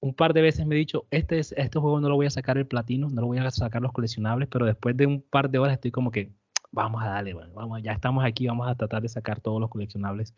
[0.00, 2.30] un par de veces me he dicho, este, es, este juego no lo voy a
[2.30, 5.50] sacar el platino, no lo voy a sacar los coleccionables, pero después de un par
[5.50, 6.30] de horas estoy como que,
[6.70, 9.70] vamos a darle, bueno, vamos, ya estamos aquí, vamos a tratar de sacar todos los
[9.70, 10.34] coleccionables.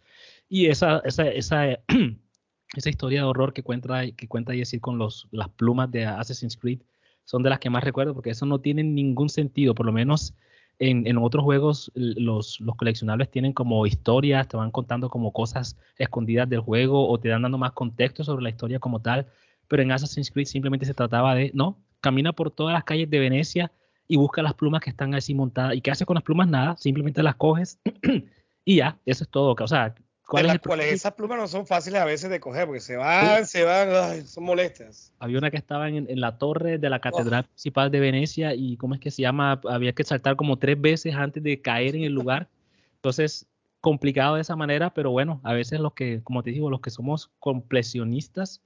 [0.49, 1.67] Y esa, esa, esa,
[2.77, 6.57] esa historia de horror que cuenta, que cuenta decir con los, las plumas de Assassin's
[6.57, 6.81] Creed
[7.25, 10.35] son de las que más recuerdo, porque eso no tiene ningún sentido, por lo menos
[10.79, 15.77] en, en, otros juegos los, los, coleccionables tienen como historias, te van contando como cosas
[15.99, 19.27] escondidas del juego o te dan dando más contexto sobre la historia como tal
[19.71, 23.21] pero en Assassin's Creed simplemente se trataba de, no, camina por todas las calles de
[23.21, 23.71] Venecia
[24.09, 25.77] y busca las plumas que están así montadas.
[25.77, 26.49] ¿Y qué haces con las plumas?
[26.49, 27.79] Nada, simplemente las coges
[28.65, 29.55] y ya, eso es todo.
[29.57, 29.95] O sea,
[30.27, 32.97] ¿cuál es el cuales esas plumas no son fáciles a veces de coger porque se
[32.97, 33.59] van, ¿Sí?
[33.59, 35.13] se van, ay, son molestas.
[35.21, 37.49] Había una que estaba en, en la torre de la catedral oh.
[37.51, 39.61] principal de Venecia y ¿cómo es que se llama?
[39.71, 42.49] Había que saltar como tres veces antes de caer en el lugar.
[42.97, 43.47] Entonces,
[43.81, 46.91] complicado de esa manera, pero bueno, a veces los que, como te digo, los que
[46.91, 48.63] somos completionistas,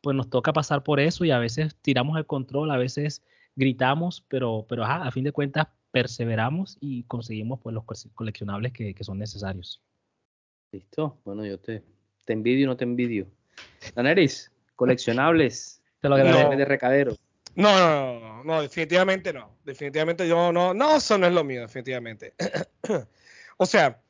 [0.00, 3.22] pues nos toca pasar por eso y a veces tiramos el control, a veces
[3.56, 7.84] gritamos, pero, pero a fin de cuentas perseveramos y conseguimos pues los
[8.14, 9.82] coleccionables que, son necesarios.
[10.72, 11.82] Listo, bueno, yo te,
[12.24, 13.26] te envidio no te envidio.
[13.94, 15.82] Daneris, coleccionables.
[16.00, 16.56] te lo agradezco.
[16.56, 17.16] de recadero.
[17.54, 19.56] No, no, no, no, definitivamente no.
[19.64, 22.34] Definitivamente yo no, no, eso no es lo mío, definitivamente.
[23.56, 24.00] o sea,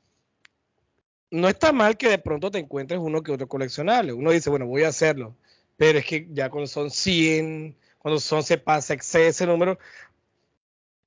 [1.30, 4.12] no está mal que de pronto te encuentres uno que otro coleccionable.
[4.12, 5.36] Uno dice, bueno, voy a hacerlo.
[5.78, 9.78] Pero es que ya cuando son 100, cuando son se pasa ese número,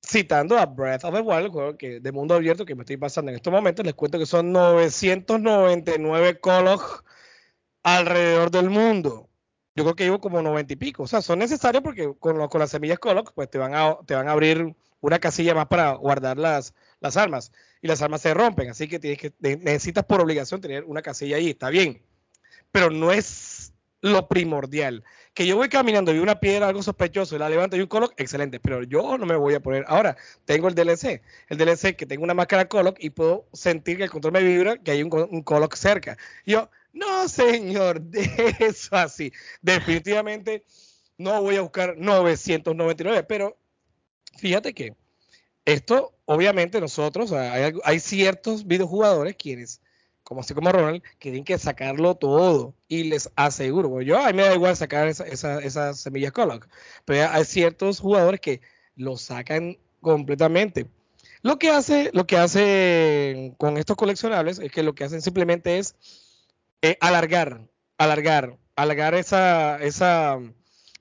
[0.04, 2.96] citando a Breath of the Wild, el juego que, de mundo abierto que me estoy
[2.96, 7.04] pasando en estos momentos, les cuento que son 999 Coloch
[7.84, 9.28] alrededor del mundo
[9.74, 11.04] yo creo que llevo como 90 y pico.
[11.04, 14.14] O sea, son necesarios porque con, con las semillas Coloc, pues te van, a, te
[14.14, 17.52] van a abrir una casilla más para guardar las, las armas.
[17.80, 21.36] Y las armas se rompen, así que, tienes que necesitas por obligación tener una casilla
[21.36, 22.02] ahí, está bien.
[22.70, 23.24] Pero no es
[24.02, 25.02] lo primordial.
[25.32, 28.12] Que yo voy caminando y una piedra algo sospechoso y la levanto y un Coloc,
[28.18, 29.84] excelente, pero yo no me voy a poner.
[29.88, 31.22] Ahora, tengo el DLC.
[31.48, 34.76] El DLC que tengo una máscara Coloc y puedo sentir que el control me vibra,
[34.76, 36.18] que hay un, un Coloc cerca.
[36.44, 38.28] Yo, no, señor, de
[38.60, 39.32] eso así.
[39.62, 40.64] Definitivamente
[41.16, 43.56] no voy a buscar 999, pero
[44.36, 44.94] fíjate que
[45.64, 49.80] esto, obviamente nosotros, hay, ciertos videojugadores quienes,
[50.32, 54.44] como así como Ronald, quieren que sacarlo todo y les aseguro, yo a mí me
[54.44, 56.66] da igual sacar esas semillas Coloc,
[57.04, 58.62] pero hay ciertos jugadores que
[58.96, 60.86] lo sacan completamente.
[61.42, 65.78] Lo que hace, lo que hacen con estos coleccionables es que lo que hacen simplemente
[65.78, 65.96] es
[66.80, 67.68] eh, alargar,
[67.98, 70.38] alargar, alargar esa, esa,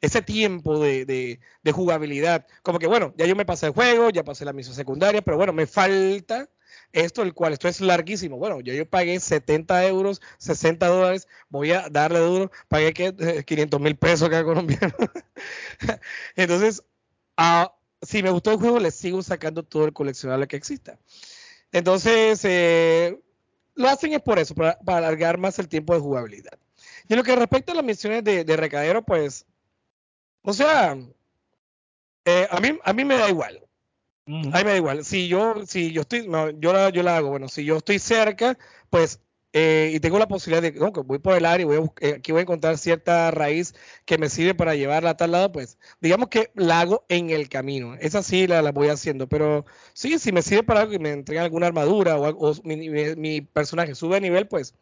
[0.02, 1.40] ese tiempo de,
[1.74, 2.46] jugabilidad.
[2.64, 5.38] Como que, bueno, ya yo me pasé el juego, ya pasé la misión secundaria, pero
[5.38, 6.50] bueno, me falta
[6.94, 8.38] esto, el cual esto es larguísimo.
[8.38, 13.80] Bueno, yo, yo pagué 70 euros, 60 dólares, voy a darle duro, pagué que 500
[13.80, 14.94] mil pesos acá colombiano.
[16.36, 16.84] Entonces,
[17.38, 21.00] ah, si me gustó el juego, le sigo sacando todo el coleccionable que exista.
[21.72, 23.20] Entonces, eh,
[23.76, 26.58] lo hacen es por eso, para, alargar más el tiempo de jugabilidad.
[27.08, 29.46] Y en lo que respecta a las misiones de, recadero, pues,
[30.44, 30.98] o sea,
[32.26, 33.64] eh, a, mí, a mí me da igual.
[34.28, 35.04] A mí me da igual.
[35.04, 36.28] Si yo, si yo estoy,
[36.60, 38.58] yo la, yo la hago, bueno, si yo estoy cerca,
[38.90, 39.20] pues
[39.54, 42.14] eh, y tengo la posibilidad de, que voy por el área y voy a, eh,
[42.18, 45.78] aquí voy a encontrar cierta raíz que me sirve para llevarla a tal lado, pues
[46.00, 47.96] digamos que la hago en el camino.
[48.00, 51.12] Esa sí la, la voy haciendo, pero sí, si me sirve para algo y me
[51.12, 54.76] entregan alguna armadura o, mi, personaje sube de nivel, pues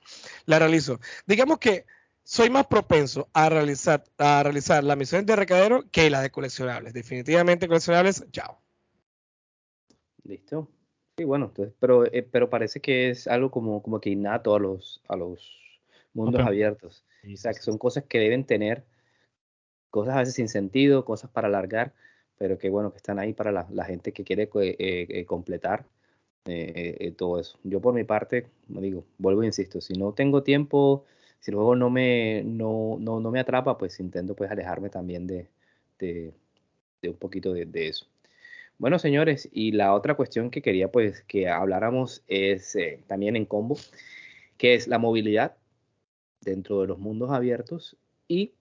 [0.45, 0.99] la realizo.
[1.25, 1.85] Digamos que
[2.23, 6.93] soy más propenso a realizar, a realizar las misiones de recadero que las de coleccionables.
[6.93, 8.61] Definitivamente coleccionables, chao.
[10.29, 10.67] Listo.
[11.17, 14.59] Sí, bueno, entonces, pero, eh, pero parece que es algo como, como que innato a
[14.59, 15.81] los, a los
[16.13, 17.03] mundos abiertos.
[17.33, 18.85] o sea, que son cosas que deben tener,
[19.89, 21.93] cosas a veces sin sentido, cosas para alargar,
[22.37, 24.75] pero que bueno, que están ahí para la, la gente que quiere eh,
[25.09, 25.87] eh, completar
[27.17, 27.59] todo eso.
[27.63, 31.05] Yo por mi parte, como digo, vuelvo e insisto, si no tengo tiempo,
[31.39, 35.27] si el juego no me, no, no, no me atrapa, pues intento pues alejarme también
[35.27, 35.49] de,
[35.99, 36.33] de,
[37.01, 38.05] de un poquito de, de eso.
[38.79, 43.45] Bueno, señores, y la otra cuestión que quería pues que habláramos es eh, también en
[43.45, 43.77] combo,
[44.57, 45.57] que es la movilidad
[46.39, 47.97] dentro de los mundos abiertos
[48.29, 48.53] y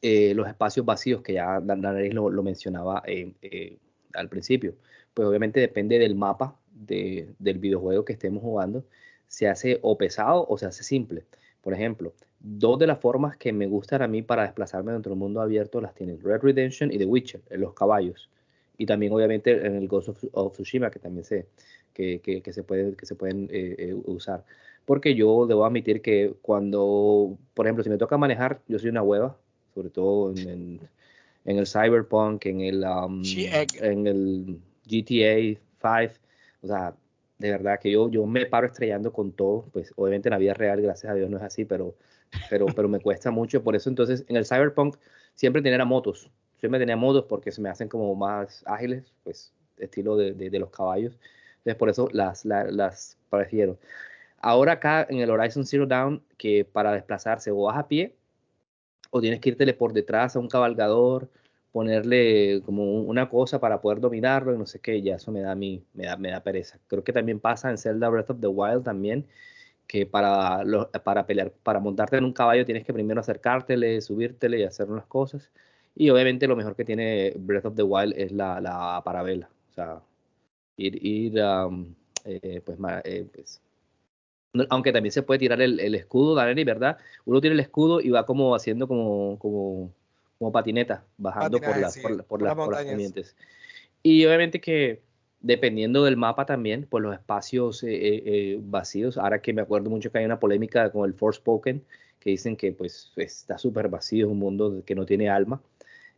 [0.00, 3.78] eh, los espacios vacíos que ya Danaris lo, lo mencionaba eh,
[4.14, 4.74] al principio.
[5.12, 8.86] Pues obviamente depende del mapa del videojuego que estemos jugando,
[9.28, 11.26] se hace o pesado o se hace simple.
[11.60, 15.18] Por ejemplo, dos de las formas que me gustan a mí para desplazarme dentro del
[15.18, 18.30] mundo abierto las tienen Red Redemption y The Witcher, los caballos
[18.78, 21.46] y también obviamente en el Ghost of, Tsushima que también se,
[21.92, 24.44] que, que, se, puede, que se pueden eh, eh, usar.
[24.84, 29.02] Porque yo debo admitir que cuando, por ejemplo, si me toca manejar, yo soy una
[29.02, 29.36] hueva,
[29.74, 30.80] sobre todo en,
[31.44, 33.22] en, el Cyberpunk, en el, um,
[33.80, 36.20] en el GTA 5,
[36.62, 36.94] o sea,
[37.38, 40.54] de verdad que yo, yo me paro estrellando con todo, pues obviamente en la vida
[40.54, 41.94] real, gracias a Dios, no es así, pero,
[42.50, 44.96] pero, pero me cuesta mucho, por eso entonces en el Cyberpunk
[45.34, 46.30] siempre tener a motos,
[46.70, 50.70] me tenía modos porque se me hacen como más ágiles, pues estilo de, de, los
[50.70, 51.18] caballos.
[51.58, 53.78] Entonces por eso las, las, prefiero.
[54.40, 58.14] Ahora acá en el Horizon Zero Dawn, que para desplazarse o vas a pie
[59.10, 61.30] o tienes que irte por detrás a un cabalgador,
[61.72, 65.54] ponerle como una cosa para poder dominarlo y no sé qué, ya eso me da,
[65.54, 66.78] mí, me da, me da pereza.
[66.88, 69.26] Creo que también pasa en Zelda Breath of the Wild también,
[69.86, 70.62] que para,
[71.04, 75.06] para pelear, para montarte en un caballo tienes que primero acercártele, subírtele y hacer unas
[75.06, 75.50] cosas.
[75.96, 79.48] Y obviamente lo mejor que tiene Breath of the Wild es la, la parabela.
[79.70, 80.00] O sea,
[80.76, 81.38] ir, ir
[82.24, 83.60] eh, pues, eh, pues,
[84.70, 86.98] aunque también se puede tirar el, escudo, Danny, ¿verdad?
[87.24, 89.92] Uno tiene el escudo y va como haciendo como, como,
[90.38, 93.36] como patineta, bajando por, las, por, las, pendientes.
[94.02, 95.02] Y obviamente que
[95.40, 100.18] dependiendo del mapa también, pues los espacios eh, vacíos, ahora que me acuerdo mucho que
[100.18, 101.84] hay una polémica con el Forspoken,
[102.20, 105.60] que dicen que pues está súper vacío, es un mundo que no tiene alma.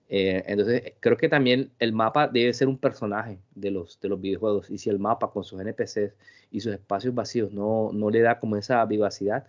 [0.09, 4.21] Eh, entonces, creo que también el mapa debe ser un personaje de los, de los
[4.21, 4.71] videojuegos.
[4.71, 6.15] Y si el mapa con sus NPCs
[6.51, 9.47] y sus espacios vacíos no, no le da como esa vivacidad,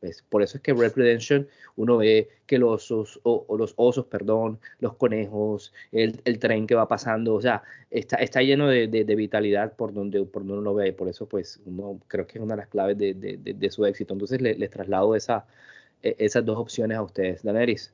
[0.00, 4.06] pues por eso es que Red Redemption uno ve que los osos, o, los osos,
[4.06, 8.88] perdón, los conejos, el, el, tren que va pasando, o sea, está, está lleno de,
[8.88, 10.92] de, vitalidad por donde, por donde uno lo ve.
[10.92, 14.14] Por eso, pues, uno creo que es una de las claves de, de su éxito.
[14.14, 15.46] Entonces, les traslado esa,
[16.02, 17.92] e, esas dos opciones a ustedes, Daneris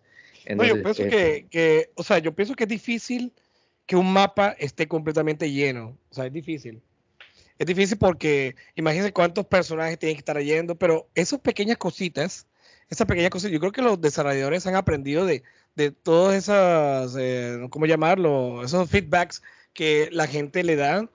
[0.54, 3.32] no, yo pienso que, que, o sea, yo pienso que es difícil
[3.86, 5.96] que un mapa esté completamente lleno.
[6.10, 6.82] O sea, es difícil.
[7.58, 12.46] Es difícil porque imagínense cuántos personajes tienen que estar yendo, pero esas pequeñas cositas,
[12.88, 15.42] esas pequeñas cositas, yo creo que los desarrolladores han aprendido de,
[15.74, 18.64] de todas esas, eh, ¿cómo llamarlo?
[18.64, 19.42] Esos feedbacks
[19.74, 21.08] que la gente le da.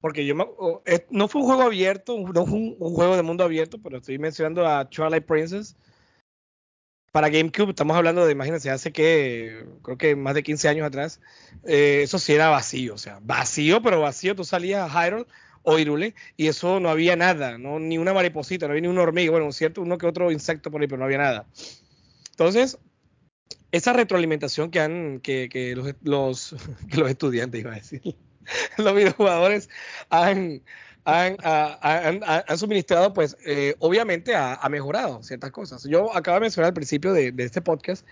[0.00, 3.78] Porque yo no fue un juego abierto, no fue un, un, juego de mundo abierto,
[3.82, 5.76] pero estoy mencionando a Twilight Princess,
[7.12, 11.20] para GameCube, estamos hablando de, imagínense, hace que, creo que más de 15 años atrás,
[11.64, 15.26] eh, eso sí era vacío, o sea, vacío, pero vacío, tú salías a Hyrule
[15.62, 18.98] o Irule y eso no había nada, no ni una mariposita, no había ni un
[18.98, 21.46] hormiga, bueno, cierto, uno que otro insecto por ahí, pero no había nada.
[22.30, 22.78] Entonces,
[23.72, 26.56] esa retroalimentación que han, que, que los, los,
[26.90, 28.16] que los estudiantes, iba a decir,
[28.78, 29.68] los videojugadores
[30.10, 30.62] han,
[31.04, 35.84] han, suministrado, pues eh, obviamente ha, mejorado ciertas cosas.
[35.84, 38.06] Yo acabo de mencionar al principio de, este podcast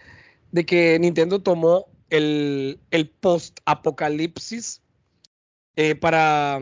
[0.53, 2.79] de que Nintendo tomó el,
[3.21, 4.83] post-apocalipsis
[5.77, 6.61] eh, para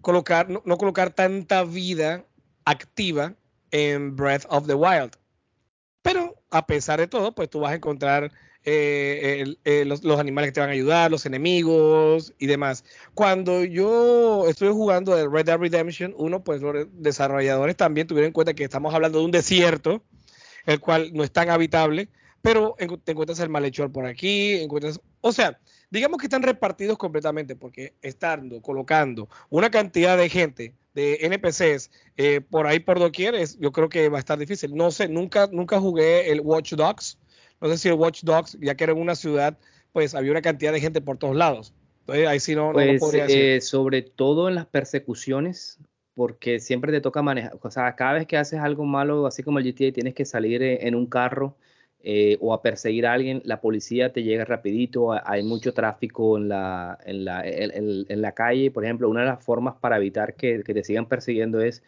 [0.00, 2.24] colocar, no, colocar tanta vida
[2.64, 3.34] activa
[3.70, 5.12] en Breath of the Wild.
[6.02, 8.32] Pero a pesar de todo, pues tú vas a encontrar
[8.64, 12.84] eh, eh, los, animales que te van a ayudar, los enemigos y demás.
[13.14, 18.32] Cuando yo estuve jugando el Red Dead Redemption 1, pues los desarrolladores también tuvieron en
[18.32, 20.02] cuenta que estamos hablando de un desierto,
[20.66, 22.08] el cual no es tan habitable,
[22.42, 25.58] pero te encuentras el malhechor por aquí, encuentras, o sea,
[25.90, 32.40] digamos que están repartidos completamente, porque estando colocando una cantidad de gente de NPCs eh,
[32.40, 34.74] por ahí por doquier, yo creo que va a estar difícil.
[34.74, 37.18] No sé, nunca, nunca jugué el Watch Dogs,
[37.60, 39.58] no sé si el Watch Dogs, ya que era en una ciudad,
[39.92, 41.74] pues había una cantidad de gente por todos lados.
[42.00, 43.42] Entonces ahí sí no, no pues, podría decir.
[43.42, 45.78] Eh, sobre todo en las persecuciones,
[46.14, 49.58] porque siempre te toca manejar, o sea, cada vez que haces algo malo, así como
[49.58, 51.56] el GTA, tienes que salir eh, en un carro
[52.02, 56.48] eh, o a perseguir a alguien, la policía te llega rapidito, hay mucho tráfico en
[56.48, 60.62] la, en la, en, la calle, por ejemplo, una de las formas para evitar que,
[60.62, 61.82] que te sigan persiguiendo es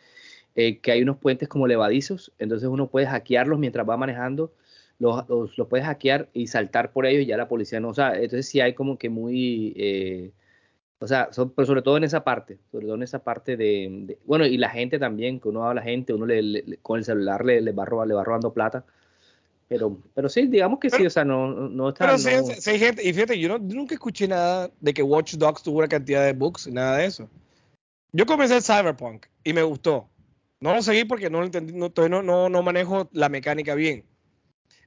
[0.54, 4.52] que hay unos puentes como levadizos, entonces uno puede hackearlos mientras va manejando
[5.02, 8.48] los, los, puedes hackear y saltar por ellos y ya la policía no, sea, entonces
[8.48, 10.30] sí hay como que muy, eh,
[11.00, 14.46] o sea, pero sobre todo en esa parte, sobre todo en esa parte de, bueno,
[14.46, 17.44] y la gente también, que uno va a la gente, uno le, con el celular
[17.44, 18.84] le, le, va le va robando plata,
[19.66, 22.06] pero, pero sí, digamos que sí, o sea, no, no está...
[22.06, 25.78] Pero sí, hay gente, y fíjate, yo, nunca escuché nada de que Watch Dogs tuvo
[25.78, 27.28] una cantidad de bugs, nada de eso.
[28.12, 30.08] Yo comencé el Cyberpunk y me gustó.
[30.60, 34.04] No lo seguí porque no lo entendí, no, todavía no, no manejo la mecánica bien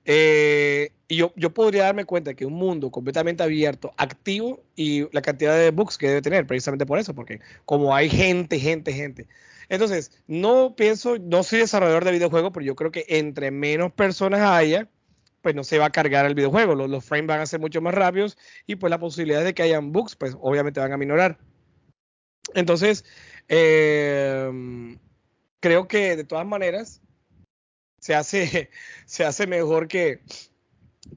[0.05, 5.21] eh, y yo, yo, podría darme cuenta que un mundo completamente abierto, activo y la
[5.21, 9.27] cantidad de bugs que debe tener, precisamente por eso, porque como hay gente, gente, gente.
[9.69, 14.41] Entonces, no pienso, no soy desarrollador de videojuegos, pero yo creo que entre menos personas
[14.41, 14.89] haya,
[15.41, 16.75] pues no se va a cargar el videojuego.
[16.75, 18.37] Los, frames van a ser mucho más rápidos
[18.67, 21.37] y pues la posibilidad de que hayan bugs, pues obviamente van a minorar.
[22.53, 23.05] Entonces,
[23.47, 24.97] eh,
[25.59, 27.01] creo que de todas maneras,
[28.05, 28.69] se hace,
[29.05, 30.19] se hace mejor que,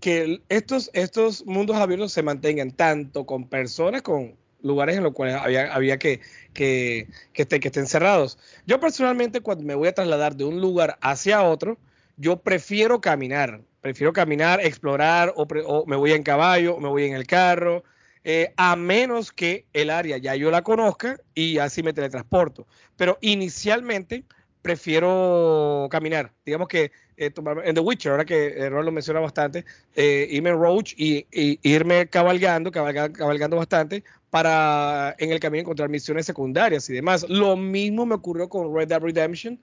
[0.00, 5.36] que estos, estos mundos abiertos se mantengan tanto con personas, con lugares en los cuales
[5.36, 6.20] había, había que,
[6.54, 8.38] que, que, que estén cerrados.
[8.66, 11.76] Yo personalmente cuando me voy a trasladar de un lugar hacia otro,
[12.16, 17.14] yo prefiero caminar, prefiero caminar, explorar, o, me voy en caballo, o me voy en
[17.14, 17.84] el carro,
[18.24, 22.66] eh, a menos que el área ya yo la conozca y así me teletransporto.
[22.96, 24.24] Pero inicialmente
[24.68, 26.30] prefiero caminar.
[26.44, 27.32] Digamos que eh,
[27.64, 29.64] en The Witcher, ahora que eh, Ron lo menciona bastante,
[29.96, 31.26] eh, irme en Roach y,
[31.62, 37.24] irme cabalgando, cabalgando bastante para en el camino encontrar misiones secundarias y demás.
[37.30, 39.58] Lo mismo me ocurrió con Red Dead Redemption.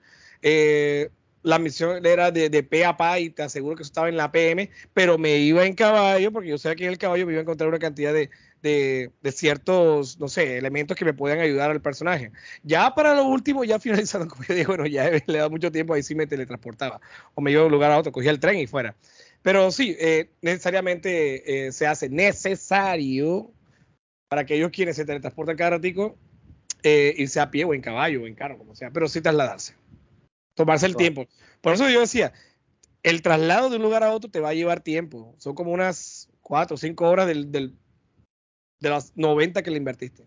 [1.44, 4.32] la misión era de, de a pa y te aseguro que eso estaba en la
[4.32, 7.40] PM, pero me iba en caballo porque yo sabía que en el caballo me iba
[7.40, 8.28] a encontrar una cantidad de,
[8.62, 12.32] de, de, ciertos, no sé, elementos que me puedan ayudar al personaje.
[12.62, 15.94] Ya para lo último, ya finalizando, como yo digo, bueno, ya le da mucho tiempo,
[15.94, 17.00] ahí sí me teletransportaba
[17.34, 18.94] o me iba de un lugar a otro, cogía el tren y fuera.
[19.42, 23.52] Pero sí, eh, necesariamente eh, se hace necesario
[24.28, 26.16] para aquellos quienes se teletransportan cada ratico,
[26.82, 29.74] eh, irse a pie o en caballo o en carro, como sea, pero sí trasladarse.
[30.54, 31.26] Tomarse el tiempo.
[31.60, 32.32] Por eso yo decía,
[33.02, 35.34] el traslado de un lugar a otro te va a llevar tiempo.
[35.38, 37.74] Son como unas cuatro o cinco horas del, del,
[38.80, 40.26] de las 90 que le invertiste.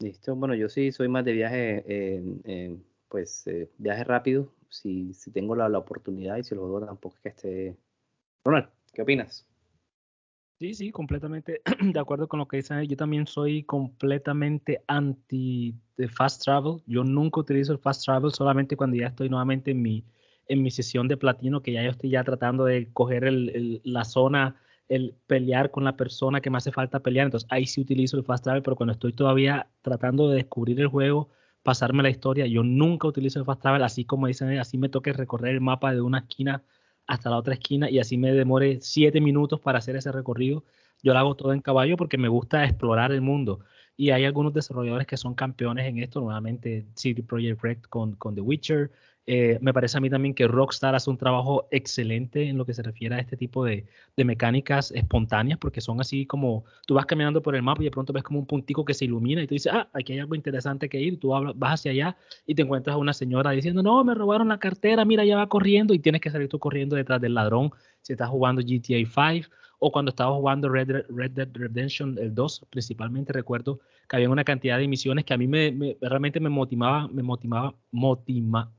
[0.00, 2.76] Listo, bueno, yo sí soy más de viaje, eh,
[3.08, 7.16] pues eh, viaje rápido, si, si tengo la, la, oportunidad y si lo juego tampoco
[7.16, 7.76] es que esté...
[8.44, 9.46] Ronald, ¿qué opinas?
[10.60, 12.82] Sí, sí, completamente de acuerdo con lo que dicen.
[12.82, 16.80] Yo también soy completamente anti de fast travel.
[16.86, 20.04] Yo nunca utilizo el fast travel solamente cuando ya estoy nuevamente en mi,
[20.46, 23.80] en mi sesión de platino, que ya yo estoy ya tratando de coger el, el,
[23.84, 27.26] la zona, el pelear con la persona que me hace falta pelear.
[27.26, 30.88] Entonces ahí sí utilizo el fast travel, pero cuando estoy todavía tratando de descubrir el
[30.88, 31.30] juego,
[31.62, 35.12] pasarme la historia, yo nunca utilizo el fast travel, así como dicen, así me toque
[35.12, 36.62] recorrer el mapa de una esquina
[37.06, 40.64] hasta la otra esquina y así me demore siete minutos para hacer ese recorrido.
[41.02, 43.60] Yo lo hago todo en caballo porque me gusta explorar el mundo.
[43.96, 48.34] Y hay algunos desarrolladores que son campeones en esto, nuevamente City Project Red con, con
[48.34, 48.90] The Witcher,
[49.26, 52.74] eh, me parece a mí también que Rockstar hace un trabajo excelente en lo que
[52.74, 53.86] se refiere a este tipo de,
[54.16, 57.90] de, mecánicas espontáneas, porque son así como tú vas caminando por el mapa y de
[57.90, 60.34] pronto ves como un puntico que se ilumina y tú dices, ah, aquí hay algo
[60.34, 62.16] interesante que ir, tú vas hacia allá
[62.46, 65.48] y te encuentras a una señora diciendo, no, me robaron la cartera, mira, ya va
[65.48, 67.72] corriendo y tienes que salir tú corriendo detrás del ladrón
[68.02, 69.48] si estás jugando GTA 5
[69.86, 74.42] o cuando estaba jugando Red, Red Dead Redemption el 2, principalmente recuerdo que había una
[74.42, 78.70] cantidad de misiones que a mí me, me realmente me motivaba, me motivaba, motiva,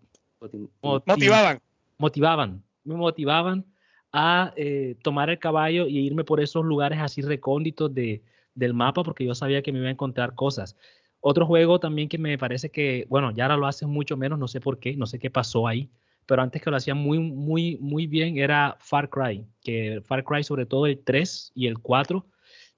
[0.81, 1.61] motivaban.
[1.99, 3.65] Motivaban, me motivaban
[4.11, 8.23] a eh, tomar el caballo y irme por esos lugares así recónditos de,
[8.55, 10.75] del mapa porque yo sabía que me iba a encontrar cosas.
[11.19, 14.47] Otro juego también que me parece que, bueno, ya ahora lo hacen mucho menos, no
[14.47, 15.87] sé por qué, no sé qué pasó ahí,
[16.25, 20.43] pero antes que lo hacían muy, muy, muy bien era Far Cry, que Far Cry
[20.43, 22.25] sobre todo el 3 y el 4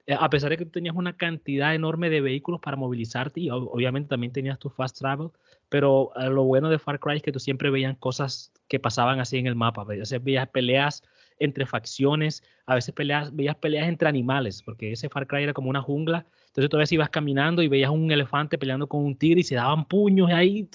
[0.07, 3.49] eh, a pesar de que tú tenías una cantidad enorme de vehículos para movilizarte y
[3.49, 5.31] obviamente también tenías tu fast travel,
[5.67, 9.19] pero eh, lo bueno de Far Cry es que tú siempre veías cosas que pasaban
[9.19, 11.03] así en el mapa, veces veías peleas
[11.39, 15.69] entre facciones, a veces peleas, veías peleas entre animales, porque ese Far Cry era como
[15.69, 19.15] una jungla, entonces tú a veces ibas caminando y veías un elefante peleando con un
[19.15, 20.67] tigre y se daban puños ahí,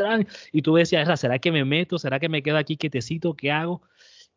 [0.52, 1.98] y tú decías, ¿será que me meto?
[1.98, 3.34] ¿Será que me quedo aquí quietecito?
[3.34, 3.82] ¿Qué hago?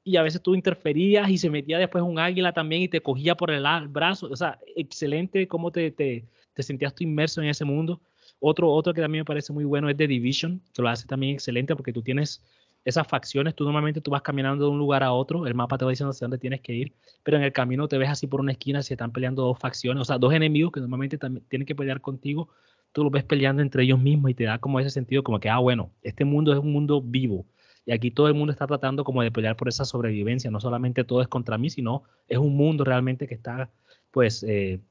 [0.08, 3.36] y a veces tú interferías y se metía después un águila también y te cogía
[3.36, 4.28] por el brazo.
[4.28, 8.00] O sea, excelente cómo te, te, te sentías tú inmerso en ese mundo.
[8.40, 11.34] Otro, otro que también me parece muy bueno es The Division, que lo hace también
[11.34, 12.44] excelente porque tú tienes
[12.86, 15.86] esas facciones, tú normalmente tú vas caminando de un lugar a otro, el mapa te
[15.86, 18.40] va diciendo hacia dónde tienes que ir, pero en el camino te ves así por
[18.40, 21.66] una esquina, se están peleando dos facciones, o sea, dos enemigos que normalmente también tienen
[21.66, 22.50] que pelear contigo,
[22.94, 25.50] tú los ves peleando entre ellos mismos y te da como ese sentido como que,
[25.50, 27.46] ah, bueno, este mundo es un mundo vivo,
[27.86, 30.50] y aquí todo el mundo está tratando como de pelear por esa sobrevivencia.
[30.50, 33.70] No solamente todo es contra mí, sino es un mundo realmente que está,
[34.12, 34.82] pues, eh,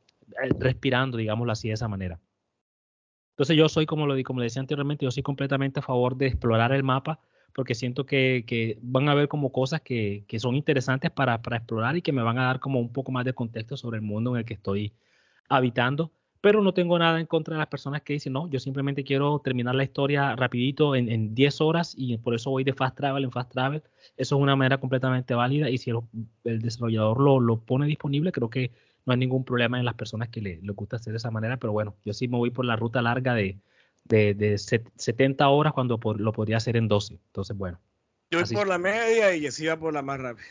[0.59, 2.21] respirando, digámoslo así, de esa manera.
[3.31, 6.73] Entonces yo soy, como lo como decía anteriormente, yo soy completamente a favor de explorar
[6.73, 7.19] el mapa
[7.55, 11.57] porque siento que, que van a haber como cosas que, que son interesantes para, para,
[11.57, 14.03] explorar y que me van a dar como un poco más de contexto sobre el
[14.03, 14.93] mundo en el que estoy
[15.49, 16.13] habitando
[16.45, 19.39] pero no tengo nada en contra de las personas que dicen, no, yo simplemente quiero
[19.39, 23.25] terminar la historia rapidito en, en 10 horas y por eso voy de fast travel
[23.25, 23.83] en fast travel.
[24.19, 26.01] Eso es una manera completamente válida y si el,
[26.45, 28.73] el desarrollador lo, lo, pone disponible, creo que
[29.07, 31.57] no hay ningún problema en las personas que le, le, gusta hacer de esa manera,
[31.57, 33.59] pero bueno, yo sí me voy por la ruta larga de,
[34.05, 37.15] de, de 70 horas cuando por, lo podría hacer en 12.
[37.15, 37.81] Entonces, bueno.
[38.31, 40.47] Yo voy por la media y así va por la más rápida.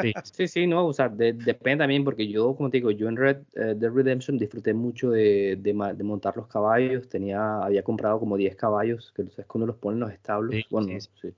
[0.00, 3.08] Sí, sí, sí, no, o sea, de, depende también, porque yo, como te digo, yo
[3.08, 7.82] en Red uh, Dead Redemption disfruté mucho de, de, de, montar los caballos, tenía, había
[7.82, 11.08] comprado como 10 caballos, que es cuando los ponen en los establos, sí, bueno, sí.
[11.20, 11.34] sí.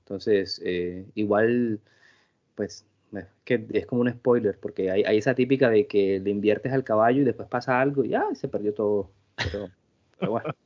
[0.00, 1.80] Entonces, eh, igual,
[2.54, 2.84] pues,
[3.44, 6.84] que es como un spoiler, porque hay, hay, esa típica de que le inviertes al
[6.84, 9.70] caballo y después pasa algo y ya se perdió todo, pero,
[10.18, 10.54] pero bueno.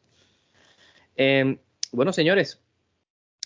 [1.16, 1.58] Eh,
[1.92, 2.60] bueno, señores,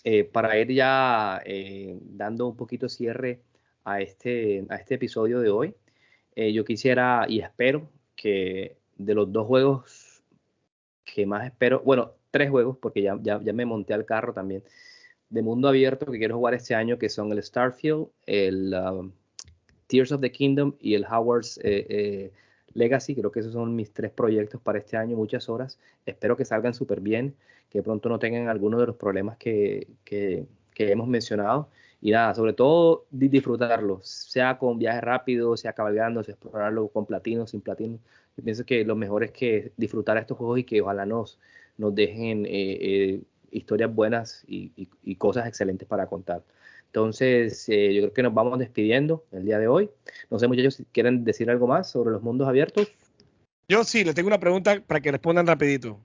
[0.04, 3.40] eh, para ir ya eh, dando un poquito cierre
[3.84, 5.74] a este, a este episodio de hoy.
[6.36, 10.22] Eh, yo quisiera y espero que de los dos juegos
[11.04, 14.62] que más espero, bueno, tres juegos, porque ya, ya, ya me monté al carro también,
[15.30, 19.10] de mundo abierto que quiero jugar este año, que son el Starfield, el uh,
[19.86, 21.58] Tears of the Kingdom y el Howard's
[22.74, 23.14] Legacy.
[23.14, 25.78] Creo que esos son mis tres proyectos para este año, muchas horas.
[26.06, 27.34] Espero que salgan súper bien,
[27.70, 31.68] que pronto no tengan alguno de los problemas que, que, que hemos mencionado.
[32.00, 37.46] Y nada, sobre todo disfrutarlo, sea con viajes rápidos, sea cabalgando, sea explorarlo con platino,
[37.46, 37.98] sin platino.
[38.36, 41.38] Yo pienso que lo mejor es que disfrutar estos juegos y que ojalá nos,
[41.78, 44.86] nos dejen eh, eh, historias buenas y,
[45.16, 46.42] cosas excelentes para contar.
[46.94, 49.90] Entonces, eh, yo creo que nos vamos despidiendo el día de hoy.
[50.30, 52.86] No sé, muchachos, si quieren decir algo más sobre los mundos abiertos.
[53.68, 55.98] Yo sí, les tengo una pregunta para que respondan rapidito.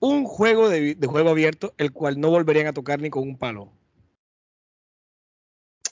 [0.00, 3.36] Un juego de, de juego abierto el cual no volverían a tocar ni con un
[3.36, 3.74] palo.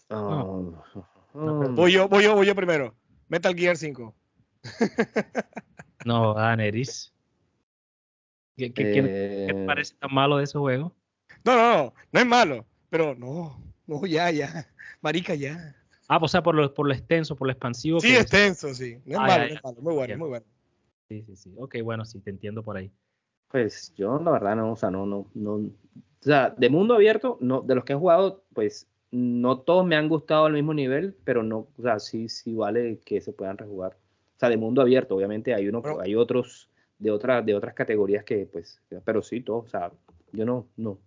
[0.09, 0.73] Oh.
[1.35, 2.95] Voy yo, voy yo, voy yo primero.
[3.29, 4.15] Metal Gear 5.
[6.07, 7.13] no, Aneris.
[8.57, 10.97] ¿Qué, qué, te parece tan malo de ese juego?
[11.45, 14.67] No, no, no, no es malo, pero no, no, ya, ya.
[15.01, 15.75] Marica, ya.
[16.07, 18.01] Ah, pues, o sea, por lo, por lo extenso, por lo expansivo.
[18.01, 18.99] Sí, extenso, sí.
[19.05, 19.83] No es ah, malo, no es malo.
[19.83, 20.47] Muy bueno, muy bueno.
[21.09, 21.55] Sí, sí, sí.
[21.59, 22.91] Ok, bueno, sí, te entiendo por ahí.
[23.49, 25.55] Pues yo, la verdad, no, o sea, no, no, no.
[25.55, 25.73] O
[26.21, 30.09] sea, de mundo abierto, no, de los que he jugado, pues no todos me han
[30.09, 33.97] gustado al mismo nivel, pero no, o sea, sí, sí vale que se puedan rejugar.
[34.37, 38.25] O sea, de mundo abierto, obviamente hay uno, hay otros de otras, de otras categorías
[38.25, 39.91] que, pues, pero sí, todo, o sea,
[40.33, 40.99] yo no, no,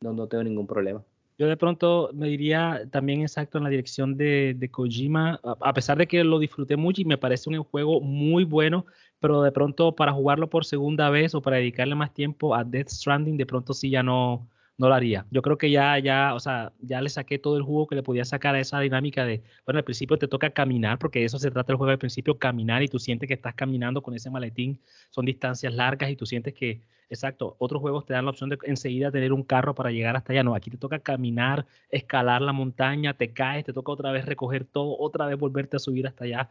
[0.00, 1.02] no, no tengo ningún problema.
[1.38, 5.98] Yo de pronto me diría también exacto en la dirección de, de Kojima, a, pesar
[5.98, 8.86] de que lo disfruté mucho y me parece un juego muy bueno,
[9.20, 12.88] pero de pronto para jugarlo por segunda vez o para dedicarle más tiempo a Death
[12.88, 15.26] Stranding, de pronto sí ya no, no lo haría.
[15.30, 18.02] Yo creo que ya, ya, o sea, ya le saqué todo el jugo que le
[18.02, 21.38] podía sacar a esa dinámica de, bueno, al principio te toca caminar, porque de eso
[21.38, 24.30] se trata el juego al principio, caminar y tú sientes que estás caminando con ese
[24.30, 24.80] maletín,
[25.10, 28.58] son distancias largas y tú sientes que, exacto, otros juegos te dan la opción de
[28.64, 32.52] enseguida tener un carro para llegar hasta allá, no, aquí te toca caminar, escalar la
[32.52, 36.24] montaña, te caes, te toca otra vez recoger todo, otra vez volverte a subir hasta
[36.24, 36.50] allá.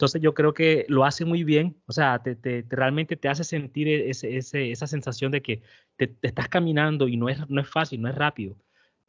[0.00, 3.44] Entonces yo creo que lo hace muy bien, o sea, te, te, realmente te hace
[3.44, 5.60] sentir e, ese, ese, esa sensación de que
[5.96, 8.56] te, estás caminando y no es, no es fácil, no es rápido.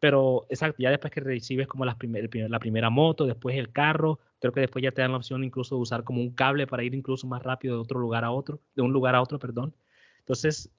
[0.02, 4.20] Pero exacto, ya después que recibes como la, primer, la primera moto, después el carro,
[4.42, 6.84] creo que después ya te dan la opción incluso de usar como un cable para
[6.84, 9.74] ir incluso más rápido de otro lugar a otro, de un lugar a otro, perdón.
[10.20, 10.70] Entonces,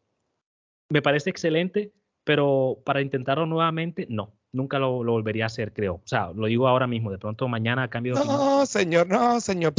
[0.91, 5.95] me parece excelente, pero para intentarlo nuevamente, no nunca lo, volvería a hacer, creo.
[5.95, 9.73] O sea, lo digo ahora mismo, de pronto mañana cambio de No, señor, no, señor.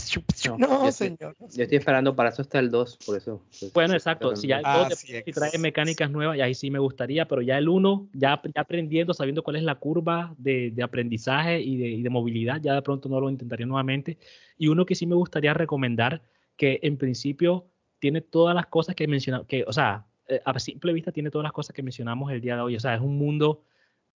[0.57, 1.35] No, señor.
[1.39, 3.43] Yo estoy esperando para eso hasta el 2, por eso.
[3.59, 4.35] Pues, bueno, exacto.
[4.35, 7.69] Si ya el 2 trae mecánicas nuevas, y ahí sí me gustaría, pero ya el
[7.69, 12.81] 1, ya, aprendiendo, sabiendo cuál es la curva de, aprendizaje y de, movilidad, ya de
[12.81, 14.17] pronto no lo intentaría nuevamente.
[14.57, 16.21] Y uno que sí me gustaría recomendar,
[16.57, 17.67] que en principio
[17.99, 21.43] tiene todas las cosas que mencionamos, que, o sea, eh, a simple vista tiene todas
[21.43, 22.75] las cosas que mencionamos el día de hoy.
[22.75, 23.63] O sea, es un mundo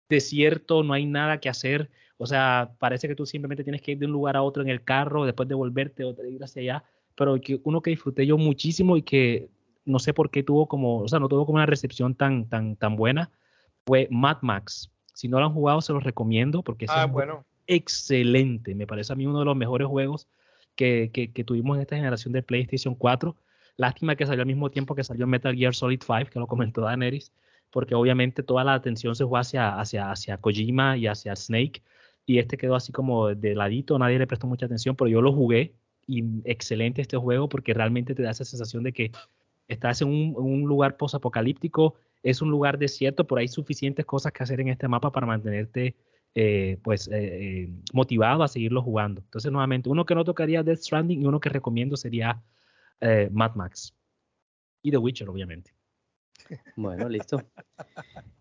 [0.09, 1.89] desierto, no hay nada que hacer.
[2.17, 4.69] O sea, parece que tú simplemente tienes que ir de un lugar a otro en
[4.69, 6.83] el carro, después de volverte o ir hacia allá.
[7.15, 9.49] Pero que uno que disfruté yo muchísimo y que
[9.85, 12.75] no sé por qué tuvo como, o sea, no tuvo como una recepción tan, tan,
[12.75, 13.31] tan buena,
[13.85, 14.91] fue Mad Max.
[15.13, 17.45] Si no lo han jugado, se los recomiendo porque es ah, bueno.
[17.67, 18.75] excelente.
[18.75, 20.27] Me parece a mí uno de los mejores juegos
[20.75, 23.35] que, que, que, tuvimos en esta generación de PlayStation 4.
[23.77, 26.81] Lástima que salió al mismo tiempo que salió Metal Gear Solid 5, que lo comentó
[26.81, 27.31] Daenerys
[27.71, 31.83] porque obviamente toda la atención se fue hacia, hacia, hacia Kojima y hacia Snake,
[32.25, 35.31] y este quedó así como de ladito, nadie le prestó mucha atención, pero yo lo
[35.31, 35.75] jugué
[36.07, 39.11] y excelente este juego porque realmente te da esa sensación de que
[39.67, 44.59] estás en un, lugar posapocalíptico, es un lugar desierto, pero hay suficientes cosas que hacer
[44.59, 45.95] en este mapa para mantenerte
[46.33, 49.21] eh, pues eh, eh, motivado a seguirlo jugando.
[49.21, 52.41] Entonces, nuevamente, uno que no tocaría Death Stranding y uno que recomiendo sería
[53.31, 53.93] Mad Max.
[54.81, 55.74] Y The Witcher, obviamente.
[56.75, 57.41] Bueno, listo.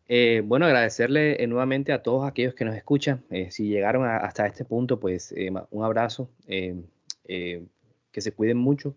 [0.07, 3.25] Eh, bueno, agradecerle eh, nuevamente a todos aquellos que nos escuchan.
[3.31, 5.35] Eh, si llegaron hasta este punto, pues
[5.71, 8.95] un abrazo, que se cuiden mucho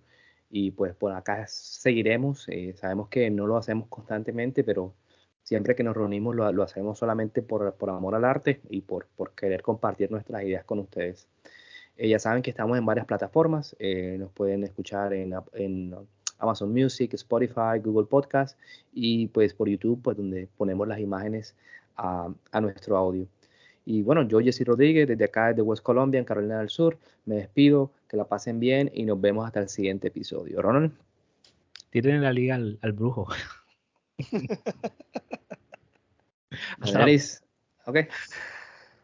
[0.50, 2.48] y pues por acá seguiremos.
[2.76, 4.94] sabemos que no lo hacemos constantemente, pero
[5.44, 10.12] siempre que nos reunimos lo, hacemos solamente por, amor al arte y por, querer compartir
[10.12, 11.28] nuestras ideas con ustedes.
[11.98, 13.76] ya saben que estamos en varias plataformas,
[14.20, 15.96] nos pueden escuchar en, en
[16.40, 18.58] Amazon Music, Spotify, Google Podcast
[18.94, 21.56] y pues por YouTube, pues donde ponemos las imágenes
[21.96, 22.30] a,
[22.62, 23.28] nuestro audio.
[23.86, 27.36] Y bueno, yo Jesse Rodríguez, desde acá desde West Colombia, en Carolina del Sur, me
[27.36, 30.62] despido, que la pasen bien y nos vemos hasta el siguiente episodio.
[30.62, 30.92] Ronald.
[31.90, 33.28] Tienen la liga al, brujo.
[37.86, 38.08] okay.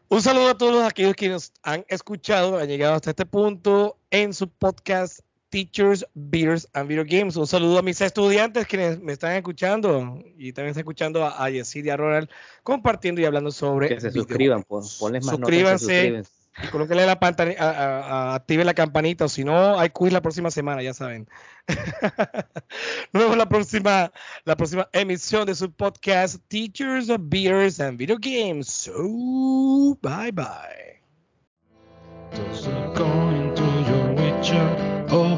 [0.08, 4.34] Un saludo a todos aquellos que nos han escuchado, han llegado hasta este punto en
[4.34, 5.20] su podcast
[5.54, 7.36] Teachers, Beers and Video Games.
[7.36, 11.96] Un saludo a mis estudiantes que me están escuchando y también están escuchando a Yesidia
[11.96, 12.28] Ronald
[12.64, 13.86] compartiendo y hablando sobre.
[13.86, 16.24] Que se suscriban, ponles más suscríbanse,
[16.60, 20.82] Y colóquenle la pantalla, active la campanita, o si no, hay quiz la próxima semana,
[20.82, 21.28] ya saben.
[23.12, 24.10] Nos vemos la próxima,
[24.44, 28.66] la próxima emisión de su podcast Teachers of Beers and Video Games.
[28.66, 30.94] So, bye bye.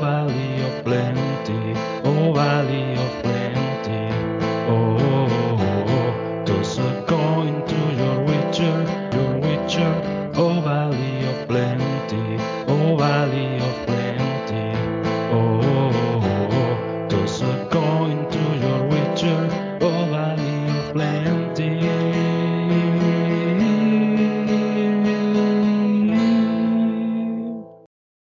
[0.06, 1.74] valley of plenty,
[2.04, 3.05] oh valley of